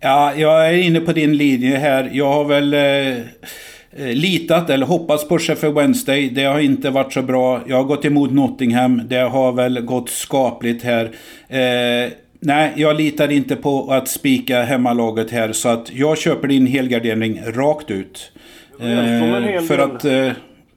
Ja, 0.00 0.34
jag 0.34 0.68
är 0.68 0.72
inne 0.72 1.00
på 1.00 1.12
din 1.12 1.36
linje 1.36 1.76
här. 1.76 2.10
Jag 2.12 2.32
har 2.32 2.44
väl 2.44 2.74
eh, 2.74 3.18
eh 3.18 4.14
litat 4.14 4.70
eller 4.70 4.86
hoppats 4.86 5.28
på 5.28 5.38
Sheffield 5.38 5.74
Wednesday. 5.74 6.30
Det 6.30 6.44
har 6.44 6.60
inte 6.60 6.90
varit 6.90 7.12
så 7.12 7.22
bra. 7.22 7.60
Jag 7.66 7.76
har 7.76 7.84
gått 7.84 8.04
emot 8.04 8.32
Nottingham. 8.32 9.02
Det 9.08 9.20
har 9.20 9.52
väl 9.52 9.80
gått 9.80 10.10
skapligt 10.10 10.84
här. 10.84 11.04
Eh, 11.48 12.12
nej, 12.44 12.72
jag 12.76 12.96
litar 12.96 13.32
inte 13.32 13.56
på 13.56 13.92
att 13.92 14.08
spika 14.08 14.62
hemmalaget 14.62 15.30
här. 15.30 15.52
Så 15.52 15.68
att 15.68 15.92
jag 15.92 16.18
köper 16.18 16.48
din 16.48 16.66
helgardering 16.66 17.42
rakt 17.46 17.90
ut. 17.90 18.32
Eh, 18.80 19.62
för 19.62 19.78
att... 19.78 20.04
Eh, 20.04 20.32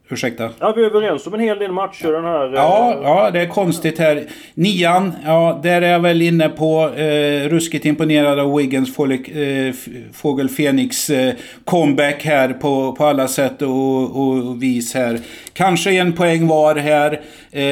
ursäkta? 0.10 0.50
Ja, 0.60 0.74
vi 0.76 0.82
är 0.82 0.86
överens 0.86 1.28
om 1.28 1.34
en 1.34 1.40
hel 1.40 1.60
del 1.60 1.72
matcher 1.72 2.12
den 2.12 2.24
här... 2.24 2.52
Ja, 2.56 2.94
eh, 2.94 3.00
ja 3.04 3.32
det 3.32 3.42
är 3.42 3.48
konstigt 3.48 4.00
här. 4.00 4.24
Nian, 4.54 5.14
ja, 5.26 5.60
där 5.64 5.82
är 5.82 5.92
jag 5.92 6.00
väl 6.00 6.22
inne 6.22 6.50
på 6.50 6.90
eh, 6.96 7.50
ruskigt 7.50 7.86
imponerad 7.86 8.40
av 8.40 8.58
Wiggins 8.58 8.96
fågel, 8.96 9.20
eh, 9.68 9.76
fågel 10.14 10.50
Fenix 10.50 11.10
eh, 11.10 11.34
comeback 11.66 12.26
här 12.26 12.54
på, 12.54 12.92
på 12.92 13.06
alla 13.06 13.28
sätt 13.28 13.62
och, 13.62 14.22
och 14.22 14.64
vis 14.64 14.94
här. 14.94 15.20
Kanske 15.54 15.92
en 15.92 16.14
poäng 16.14 16.48
var 16.48 16.76
här. 16.76 17.22
Eh, 17.52 17.64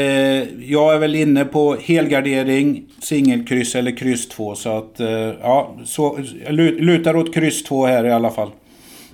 jag 0.72 0.94
är 0.94 1.00
väl 1.00 1.16
inne 1.16 1.46
på 1.46 1.76
helgardering, 1.82 2.84
singelkryss 3.02 3.76
eller 3.76 3.98
kryss 3.98 4.30
2. 4.30 4.56
Så 4.56 4.78
att, 4.78 5.00
ja, 5.42 5.76
så, 5.86 6.20
lutar 6.50 7.16
åt 7.16 7.34
kryss 7.34 7.64
2 7.64 7.86
här 7.86 8.06
i 8.06 8.12
alla 8.12 8.30
fall. 8.30 8.52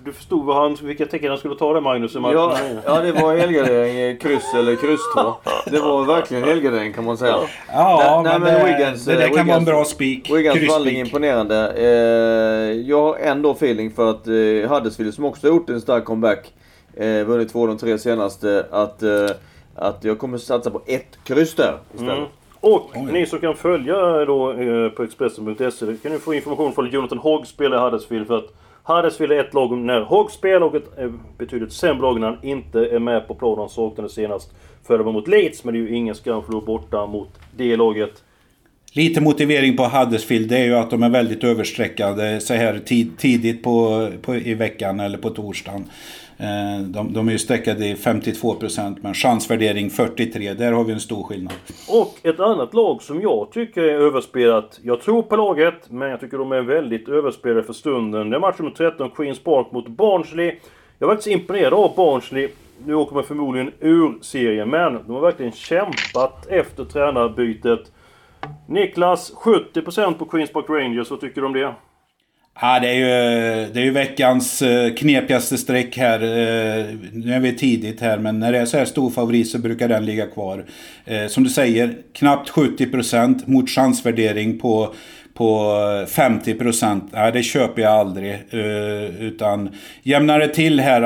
Du 0.05 0.13
förstod 0.13 0.45
vad 0.45 0.55
han, 0.55 0.77
vilka 0.81 1.05
tecken 1.05 1.29
han 1.29 1.37
skulle 1.37 1.55
ta 1.55 1.73
det 1.73 1.81
Magnus? 1.81 2.15
Ja, 2.15 2.57
ja, 2.85 3.01
det 3.01 3.11
var 3.11 3.37
helgardering, 3.37 4.17
kryss 4.17 4.53
eller 4.53 4.75
kryss 4.75 4.99
2. 5.15 5.33
Det 5.65 5.79
var 5.79 6.05
verkligen 6.05 6.43
helgardering 6.43 6.93
kan 6.93 7.03
man 7.03 7.17
säga. 7.17 7.35
Ja, 7.67 8.21
nej, 8.23 8.39
men, 8.39 8.53
men 8.53 8.65
Wiggins, 8.65 9.05
det, 9.05 9.15
det 9.15 9.21
kan 9.21 9.29
Wiggins, 9.29 9.47
vara 9.47 9.57
en 9.57 9.65
bra 9.65 9.85
spik. 9.85 10.31
Wiggins 10.31 10.71
vandring 10.71 10.99
imponerande. 10.99 11.73
Eh, 11.77 12.81
jag 12.89 13.01
har 13.01 13.17
ändå 13.17 13.51
feeling 13.51 13.91
för 13.91 14.09
att 14.09 14.27
eh, 14.27 14.73
Huddersfield 14.73 15.13
som 15.13 15.25
också 15.25 15.47
gjort 15.47 15.69
en 15.69 15.81
stark 15.81 16.05
comeback, 16.05 16.53
eh, 16.97 17.23
vunnit 17.23 17.51
två 17.51 17.61
av 17.61 17.67
de 17.67 17.77
tre 17.77 17.97
senaste, 17.97 18.65
att, 18.71 19.03
eh, 19.03 19.29
att 19.75 20.03
jag 20.03 20.19
kommer 20.19 20.37
satsa 20.37 20.71
på 20.71 20.81
ett 20.85 21.17
kryss 21.23 21.55
där 21.55 21.77
istället. 21.93 22.17
Mm. 22.17 22.29
Och 22.59 22.89
Oj. 22.95 23.11
ni 23.11 23.25
som 23.25 23.39
kan 23.39 23.55
följa 23.55 24.25
då 24.25 24.51
eh, 24.51 24.89
på 24.89 25.03
Expressen.se 25.03 25.97
kan 26.03 26.11
ni 26.11 26.19
få 26.19 26.33
information 26.33 26.73
från 26.73 26.89
Jonathan 26.89 27.17
Hogg 27.17 27.47
spelar 27.47 27.77
i 27.77 27.81
Huddersfield 27.81 28.27
för 28.27 28.37
att 28.37 28.53
Huddersfield 28.83 29.31
är 29.31 29.39
ett 29.39 29.53
lag 29.53 29.77
när 29.77 30.01
Hogg 30.01 30.31
spelar 30.31 30.61
och 30.61 30.75
ett 30.75 30.97
eh, 30.97 31.11
betydligt 31.37 31.73
sämre 31.73 32.01
lag 32.01 32.19
när 32.19 32.27
han 32.27 32.43
inte 32.43 32.79
är 32.79 32.99
med 32.99 33.27
på 33.27 33.35
planen. 33.35 33.59
Han 33.59 33.69
saknade 33.69 34.09
senast 34.09 34.51
för 34.87 34.97
det 34.97 35.03
var 35.03 35.11
mot 35.11 35.27
Leeds, 35.27 35.63
men 35.63 35.73
det 35.73 35.79
är 35.79 35.81
ju 35.81 35.95
ingen 35.95 36.15
skam 36.15 36.43
förlora 36.43 36.65
borta 36.65 37.05
mot 37.05 37.29
det 37.57 37.75
laget. 37.75 38.23
Lite 38.93 39.21
motivering 39.21 39.77
på 39.77 39.83
Huddersfield 39.83 40.49
det 40.49 40.57
är 40.57 40.65
ju 40.65 40.75
att 40.75 40.89
de 40.89 41.03
är 41.03 41.09
väldigt 41.09 41.43
överstreckade 41.43 42.39
så 42.39 42.53
här 42.53 42.79
tid, 42.79 43.17
tidigt 43.17 43.63
på, 43.63 44.09
på, 44.21 44.35
i 44.35 44.53
veckan 44.53 44.99
eller 44.99 45.17
på 45.17 45.29
torsdagen. 45.29 45.85
Eh, 46.41 46.81
de, 46.81 47.13
de 47.13 47.27
är 47.27 47.31
ju 47.31 47.39
streckade 47.39 47.85
i 47.85 47.95
52% 47.95 48.97
men 49.01 49.13
chansvärdering 49.13 49.89
43. 49.89 50.53
Där 50.53 50.71
har 50.71 50.83
vi 50.83 50.93
en 50.93 50.99
stor 50.99 51.23
skillnad. 51.23 51.53
Och 51.89 52.17
ett 52.23 52.39
annat 52.39 52.73
lag 52.73 53.01
som 53.01 53.21
jag 53.21 53.51
tycker 53.51 53.81
är 53.81 53.99
överspelat. 53.99 54.79
Jag 54.83 55.01
tror 55.01 55.21
på 55.21 55.35
laget, 55.35 55.89
men 55.89 56.09
jag 56.09 56.19
tycker 56.19 56.37
de 56.37 56.51
är 56.51 56.61
väldigt 56.61 57.09
överspelade 57.09 57.63
för 57.63 57.73
stunden. 57.73 58.29
Det 58.29 58.35
är 58.37 58.39
match 58.39 58.55
nummer 58.59 58.71
13, 58.71 59.09
Queens 59.09 59.39
Park 59.39 59.71
mot 59.71 59.87
Barnsley. 59.87 60.55
Jag 60.99 61.07
var 61.07 61.15
faktiskt 61.15 61.35
imponerad 61.35 61.73
av 61.73 61.95
Barnsley. 61.95 62.49
Nu 62.85 62.95
åker 62.95 63.15
man 63.15 63.23
förmodligen 63.23 63.71
ur 63.79 64.13
serien, 64.21 64.69
men 64.69 64.93
de 64.93 65.11
har 65.11 65.21
verkligen 65.21 65.51
kämpat 65.51 66.47
efter 66.49 66.85
tränarbytet. 66.85 67.91
Niklas, 68.67 69.33
70% 69.33 70.13
på 70.13 70.25
Queens 70.25 70.51
Park 70.51 70.65
Rangers. 70.69 71.11
Vad 71.11 71.21
tycker 71.21 71.41
du 71.41 71.47
om 71.47 71.53
det? 71.53 71.73
Ja, 72.59 72.79
det 72.79 72.89
är 72.89 72.93
ju, 72.93 73.05
det 73.73 73.79
är 73.79 73.83
ju 73.83 73.91
veckans 73.91 74.61
eh, 74.61 74.93
knepigaste 74.93 75.57
streck 75.57 75.97
här. 75.97 76.21
Eh, 76.21 76.85
nu 77.13 77.33
är 77.33 77.39
vi 77.39 77.55
tidigt 77.55 78.01
här, 78.01 78.17
men 78.17 78.39
när 78.39 78.51
det 78.51 78.57
är 78.57 78.65
så 78.65 78.77
här 78.77 78.85
stor 78.85 79.09
favorit 79.09 79.49
så 79.49 79.57
brukar 79.57 79.87
den 79.87 80.05
ligga 80.05 80.27
kvar. 80.27 80.65
Eh, 81.05 81.27
som 81.27 81.43
du 81.43 81.49
säger, 81.49 81.95
knappt 82.13 82.49
70% 82.49 83.39
mot 83.45 83.69
chansvärdering 83.69 84.59
på 84.59 84.93
på 85.33 85.75
50 86.09 86.53
procent. 86.53 87.09
Nej, 87.13 87.31
det 87.31 87.43
köper 87.43 87.81
jag 87.81 87.91
aldrig. 87.91 88.39
utan 89.19 89.69
jämnar 90.03 90.39
det 90.39 90.47
till 90.47 90.79
här. 90.79 91.01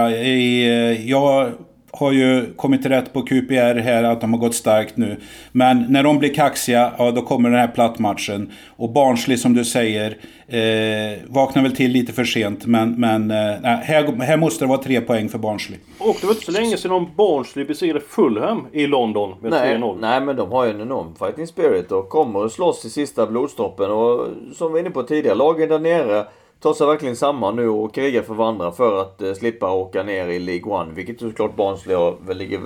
jag 1.09 1.51
har 1.95 2.11
ju 2.11 2.53
kommit 2.55 2.81
till 2.81 2.91
rätt 2.91 3.13
på 3.13 3.21
QPR 3.21 3.79
här, 3.79 4.03
att 4.03 4.21
de 4.21 4.33
har 4.33 4.39
gått 4.39 4.55
starkt 4.55 4.97
nu. 4.97 5.17
Men 5.51 5.85
när 5.89 6.03
de 6.03 6.19
blir 6.19 6.33
kaxiga, 6.33 6.91
ja 6.97 7.11
då 7.11 7.21
kommer 7.21 7.49
den 7.49 7.59
här 7.59 7.67
plattmatchen. 7.67 8.51
Och 8.75 8.89
Barnsley 8.89 9.37
som 9.37 9.53
du 9.53 9.65
säger, 9.65 10.17
eh, 10.47 11.19
vaknar 11.27 11.63
väl 11.63 11.75
till 11.75 11.91
lite 11.91 12.13
för 12.13 12.23
sent. 12.23 12.65
Men, 12.65 12.99
men 12.99 13.31
eh, 13.31 13.37
här, 13.63 14.21
här 14.21 14.37
måste 14.37 14.65
det 14.65 14.69
vara 14.69 14.77
tre 14.77 15.01
poäng 15.01 15.29
för 15.29 15.37
Barnsley. 15.37 15.79
Och 15.97 16.17
det 16.21 16.27
var 16.27 16.33
inte 16.33 16.45
så 16.45 16.51
länge 16.51 16.77
sedan 16.77 17.07
Barnsley 17.15 17.65
besegrade 17.65 17.99
Fulham 17.99 18.67
i 18.71 18.87
London 18.87 19.35
med 19.41 19.53
3-0. 19.53 19.97
Nej, 20.01 20.21
men 20.21 20.35
de 20.35 20.51
har 20.51 20.65
ju 20.65 20.71
en 20.71 20.81
enorm 20.81 21.15
fighting 21.19 21.47
spirit 21.47 21.91
och 21.91 22.09
kommer 22.09 22.45
att 22.45 22.51
slåss 22.51 22.85
i 22.85 22.89
sista 22.89 23.27
blodstoppen. 23.27 23.91
Och 23.91 24.27
som 24.55 24.67
vi 24.67 24.73
var 24.73 24.79
inne 24.79 24.89
på 24.89 25.03
tidigare, 25.03 25.35
lagen 25.35 25.69
där 25.69 25.79
nere 25.79 26.25
tar 26.65 26.73
sig 26.73 26.87
verkligen 26.87 27.15
samman 27.15 27.55
nu 27.55 27.69
och 27.69 27.93
krigar 27.93 28.21
för 28.21 28.33
varandra 28.33 28.71
för 28.71 29.01
att 29.01 29.21
eh, 29.21 29.33
slippa 29.33 29.71
åka 29.71 30.03
ner 30.03 30.27
i 30.27 30.39
League 30.39 30.73
One. 30.73 30.93
Vilket 30.93 31.19
såklart 31.19 31.55
Barnsley 31.55 31.95
väl 32.27 32.37
ligger, 32.37 32.59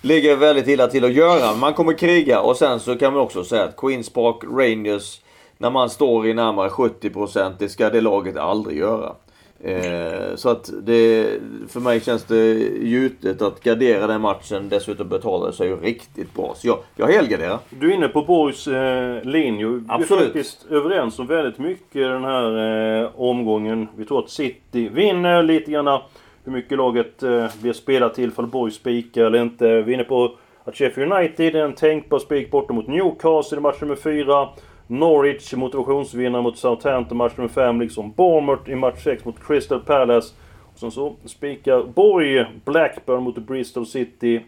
ligger 0.00 0.36
väldigt 0.36 0.68
illa 0.68 0.86
till 0.86 1.04
att 1.04 1.12
göra. 1.12 1.56
Man 1.56 1.74
kommer 1.74 1.92
kriga 1.92 2.40
och 2.40 2.56
sen 2.56 2.80
så 2.80 2.98
kan 2.98 3.12
man 3.12 3.22
också 3.22 3.44
säga 3.44 3.64
att 3.64 3.76
Queens 3.76 4.10
Park 4.10 4.36
Rangers 4.44 5.20
när 5.58 5.70
man 5.70 5.90
står 5.90 6.26
i 6.26 6.34
närmare 6.34 6.68
70% 6.68 7.54
det 7.58 7.68
ska 7.68 7.90
det 7.90 8.00
laget 8.00 8.36
aldrig 8.36 8.78
göra. 8.78 9.14
Eh, 9.60 10.34
så 10.34 10.48
att 10.48 10.70
det, 10.82 11.26
för 11.68 11.80
mig 11.80 12.00
känns 12.00 12.24
det 12.24 12.52
gjutet 12.82 13.42
att 13.42 13.62
gardera 13.62 14.06
den 14.06 14.20
matchen. 14.20 14.68
Dessutom 14.68 15.08
betalar 15.08 15.46
det 15.46 15.52
sig 15.52 15.68
ju 15.68 15.76
riktigt 15.76 16.34
bra. 16.34 16.54
Så 16.56 16.66
jag, 16.66 16.78
jag 16.96 17.06
helgarderar. 17.06 17.58
Du 17.70 17.90
är 17.90 17.94
inne 17.94 18.08
på 18.08 18.22
Borgs 18.22 18.68
eh, 18.68 19.24
linje. 19.24 19.82
Absolut. 19.88 20.20
Vi 20.20 20.24
är 20.24 20.26
faktiskt 20.26 20.66
överens 20.70 21.18
om 21.18 21.26
väldigt 21.26 21.58
mycket 21.58 22.02
den 22.02 22.24
här 22.24 23.02
eh, 23.02 23.10
omgången. 23.16 23.88
Vi 23.96 24.04
tror 24.04 24.18
att 24.18 24.30
City 24.30 24.88
vinner 24.88 25.42
lite 25.42 25.70
grann 25.70 26.00
hur 26.44 26.52
mycket 26.52 26.78
laget 26.78 27.22
eh, 27.22 27.46
blir 27.62 27.72
spelat 27.72 28.14
till. 28.14 28.28
Ifall 28.28 28.46
Borg 28.46 28.72
spikar 28.72 29.24
eller 29.24 29.42
inte. 29.42 29.82
Vi 29.82 29.92
är 29.92 29.94
inne 29.94 30.04
på 30.04 30.36
att 30.64 30.76
Sheffield 30.76 31.12
United 31.12 31.56
är 31.56 31.64
en 31.64 31.74
tänkbar 31.74 32.18
spik 32.18 32.50
borta 32.50 32.72
mot 32.72 32.86
Newcastle 32.86 33.58
i 33.58 33.60
match 33.60 33.80
nummer 33.80 33.96
4. 33.96 34.48
Norwich 34.86 35.54
motivationsvinnare 35.54 36.42
mot 36.42 36.58
Southampton 36.58 37.16
match 37.16 37.36
nummer 37.36 37.48
5, 37.48 37.80
liksom 37.80 38.12
Bournemouth 38.12 38.70
i 38.70 38.74
match 38.74 39.02
6 39.04 39.24
mot 39.24 39.46
Crystal 39.46 39.80
Palace. 39.80 40.34
Och 40.72 40.78
sen 40.78 40.90
så 40.90 41.16
spikar 41.24 41.82
Borg 41.82 42.44
Blackburn 42.64 43.22
mot 43.22 43.38
Bristol 43.38 43.86
City. 43.86 44.40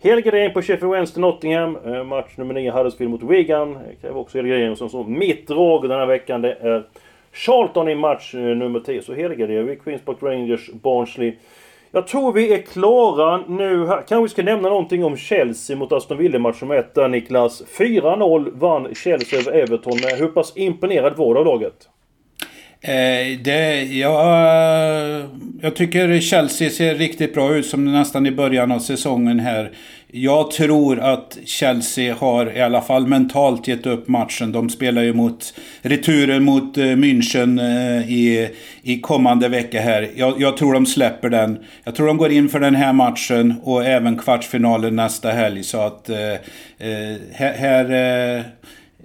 Helgardering 0.00 0.52
på 0.52 0.62
Sheffield 0.62 0.92
Wednesday 0.92 1.20
Nottingham. 1.20 1.76
Eh, 1.84 2.04
match 2.04 2.36
nummer 2.36 2.54
9 2.54 2.70
Huddersfield 2.70 3.10
mot 3.10 3.22
Wigan. 3.22 3.78
Kräver 4.00 4.16
också 4.16 4.38
helgardering. 4.38 4.70
Och 4.70 4.78
sen 4.78 4.90
så 4.90 5.04
mitt 5.04 5.48
drag 5.48 5.82
den 5.88 5.98
här 5.98 6.06
veckan 6.06 6.42
det 6.42 6.52
är 6.52 6.86
Charlton 7.32 7.88
i 7.88 7.94
match 7.94 8.34
eh, 8.34 8.40
nummer 8.40 8.80
10. 8.80 9.02
Så 9.02 9.14
helgarderar 9.14 9.62
vi 9.62 9.76
Queens 9.76 10.02
Park 10.02 10.16
Rangers, 10.20 10.70
Barnsley. 10.72 11.36
Jag 11.98 12.06
tror 12.06 12.32
vi 12.32 12.52
är 12.52 12.62
klara 12.62 13.36
nu 13.48 13.86
här. 13.86 13.96
Kanske 13.96 14.22
vi 14.22 14.28
ska 14.28 14.42
nämna 14.42 14.68
någonting 14.68 15.04
om 15.04 15.16
Chelsea 15.16 15.76
mot 15.76 15.92
Aston 15.92 16.18
Villa 16.18 16.38
match 16.38 16.58
som 16.58 16.70
1 16.70 16.94
där 16.94 17.08
Niklas. 17.08 17.62
4-0 17.78 18.58
vann 18.58 18.94
Chelsea 18.94 19.38
över 19.38 19.52
Everton. 19.52 19.92
Eh, 19.92 20.18
hur 20.18 20.26
pass 20.26 20.52
imponerad 20.56 21.16
var 21.16 21.34
du 21.34 21.40
av 21.40 21.46
laget? 21.46 21.74
Eh, 22.80 23.40
det, 23.44 23.82
ja, 23.82 24.20
eh, 24.46 25.24
jag 25.62 25.76
tycker 25.76 26.20
Chelsea 26.20 26.70
ser 26.70 26.94
riktigt 26.94 27.34
bra 27.34 27.54
ut 27.54 27.66
som 27.66 27.92
nästan 27.92 28.26
i 28.26 28.30
början 28.30 28.72
av 28.72 28.78
säsongen 28.78 29.40
här. 29.40 29.72
Jag 30.12 30.50
tror 30.50 31.00
att 31.00 31.38
Chelsea 31.44 32.14
har 32.14 32.56
i 32.56 32.60
alla 32.60 32.80
fall 32.80 33.06
mentalt 33.06 33.68
gett 33.68 33.86
upp 33.86 34.08
matchen. 34.08 34.52
De 34.52 34.70
spelar 34.70 35.02
ju 35.02 35.12
mot 35.12 35.54
returen 35.82 36.44
mot 36.44 36.78
eh, 36.78 36.82
München 36.82 37.60
eh, 37.60 38.10
i, 38.12 38.50
i 38.82 39.00
kommande 39.00 39.48
vecka 39.48 39.80
här. 39.80 40.10
Jag, 40.14 40.40
jag, 40.40 40.56
tror 40.56 40.72
de 40.72 40.86
släpper 40.86 41.28
den. 41.28 41.58
Jag 41.84 41.94
tror 41.94 42.06
de 42.06 42.16
går 42.16 42.32
in 42.32 42.48
för 42.48 42.60
den 42.60 42.74
här 42.74 42.92
matchen 42.92 43.54
och 43.62 43.84
även 43.84 44.18
kvartsfinalen 44.18 44.96
nästa 44.96 45.30
helg. 45.30 45.62
Så 45.62 45.80
att 45.80 46.08
eh, 46.08 46.32
eh 46.78 47.16
här... 47.32 48.36
Eh, 48.38 48.42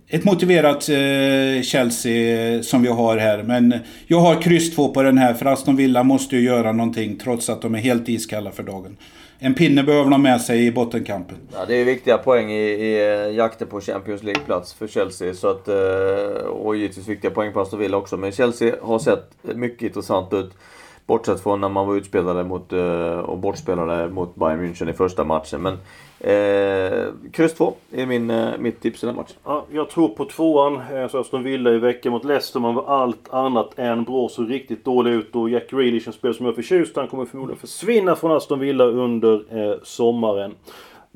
ett 0.08 0.24
motiverat 0.24 0.90
eh, 0.90 1.62
Chelsea 1.64 2.64
som 2.64 2.82
vi 2.82 2.88
har 2.88 3.18
här. 3.18 3.44
Men 3.44 3.74
jag 4.08 4.20
har 4.20 4.42
kryss 4.42 4.76
2 4.76 4.94
på 4.94 5.04
den 5.04 5.18
här 5.18 5.34
för 5.34 5.46
Aston 5.46 5.76
Villa 5.76 6.04
måste 6.04 6.36
ju 6.36 6.42
göra 6.42 6.72
någonting 6.72 7.18
trots 7.18 7.50
att 7.50 7.62
de 7.62 7.76
är 7.76 7.80
helt 7.80 8.10
iskalla 8.10 8.52
för 8.52 8.64
dagen. 8.64 8.98
En 9.46 9.54
pinne 9.54 9.84
behöver 9.84 10.10
de 10.10 10.22
med 10.22 10.42
sig 10.42 10.66
i 10.66 10.72
bottenkampen. 10.72 11.38
Ja, 11.54 11.66
det 11.68 11.76
är 11.76 11.86
viktiga 11.86 12.18
poäng 12.18 12.52
i, 12.52 12.64
i 12.64 12.94
eh, 13.00 13.36
jakten 13.36 13.68
på 13.68 13.82
Champions 13.82 14.24
League-plats 14.24 14.74
för 14.74 14.88
Chelsea. 14.88 15.34
Så 15.34 15.48
att, 15.48 15.68
eh, 15.68 16.46
och 16.48 16.76
givetvis 16.76 17.08
viktiga 17.08 17.32
poäng 17.32 17.54
på 17.54 17.62
Aston 17.62 17.80
Villa 17.80 17.98
också. 17.98 18.18
Men 18.18 18.32
Chelsea 18.32 18.76
har 18.82 19.00
sett 19.00 19.32
mycket 19.42 19.82
intressant 19.82 20.34
ut. 20.34 20.52
Bortsett 21.06 21.44
från 21.44 21.62
när 21.62 21.70
man 21.70 21.88
var 21.88 21.96
utspelade 21.96 22.44
mot, 22.44 22.74
eh, 22.74 23.20
och 23.20 23.38
bortspelade 23.38 24.10
mot 24.10 24.36
Bayern 24.36 24.62
München 24.62 24.90
i 24.90 24.94
första 24.94 25.24
matchen. 25.24 25.62
Men 25.62 25.78
Eh, 26.24 27.08
kryss 27.32 27.54
2 27.54 27.74
är 27.92 28.06
min, 28.06 28.30
eh, 28.30 28.58
mitt 28.60 28.82
tips 28.82 29.04
i 29.04 29.06
den 29.06 29.16
matchen. 29.16 29.36
Ja, 29.44 29.66
jag 29.72 29.90
tror 29.90 30.10
på 30.10 30.26
tvåan. 30.26 30.76
Eh, 30.76 31.08
så 31.08 31.20
Aston 31.20 31.44
Villa 31.44 31.72
i 31.72 31.78
veckan 31.78 32.12
mot 32.12 32.26
Leicester. 32.26 32.60
Man 32.60 32.76
var 32.76 32.86
allt 32.86 33.34
annat 33.34 33.80
än 33.80 34.04
bra. 34.04 34.30
Så 34.30 34.44
riktigt 34.44 34.86
dålig 34.86 35.12
ut. 35.12 35.36
Och 35.36 35.50
Jack 35.50 35.70
Grealish, 35.70 36.08
en 36.08 36.14
spelare 36.14 36.38
som 36.38 36.46
jag 36.46 36.52
är 36.52 36.56
förtjust 36.56 36.96
Han 36.96 37.08
kommer 37.08 37.26
förmodligen 37.26 37.60
försvinna 37.60 38.16
från 38.16 38.32
Aston 38.32 38.60
Villa 38.60 38.84
under 38.84 39.34
eh, 39.34 39.78
sommaren. 39.84 40.52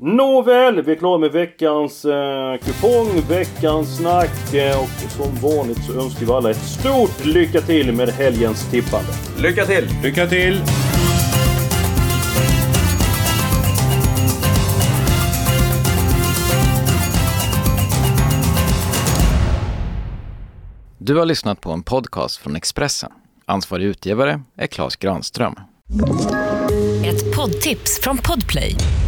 Nåväl, 0.00 0.82
vi 0.82 0.92
är 0.92 0.96
klara 0.96 1.18
med 1.18 1.32
veckans 1.32 2.04
eh, 2.04 2.56
kupong, 2.58 3.20
veckans 3.28 3.96
snack 3.96 4.54
eh, 4.54 4.82
och 4.82 5.10
som 5.10 5.34
vanligt 5.34 5.84
så 5.84 6.00
önskar 6.00 6.26
vi 6.26 6.32
alla 6.32 6.50
ett 6.50 6.56
stort 6.56 7.24
lycka 7.24 7.60
till 7.60 7.92
med 7.92 8.08
helgens 8.08 8.70
tippande. 8.70 9.08
Lycka 9.38 9.64
till! 9.64 9.88
Lycka 10.02 10.26
till! 10.26 10.60
Du 20.98 21.16
har 21.16 21.26
lyssnat 21.26 21.60
på 21.60 21.70
en 21.72 21.82
podcast 21.82 22.36
från 22.36 22.56
Expressen. 22.56 23.12
Ansvarig 23.46 23.84
utgivare 23.84 24.40
är 24.56 24.66
Klas 24.66 24.96
Granström. 24.96 25.54
Ett 27.04 27.36
poddtips 27.36 28.00
från 28.02 28.18
Podplay. 28.18 28.76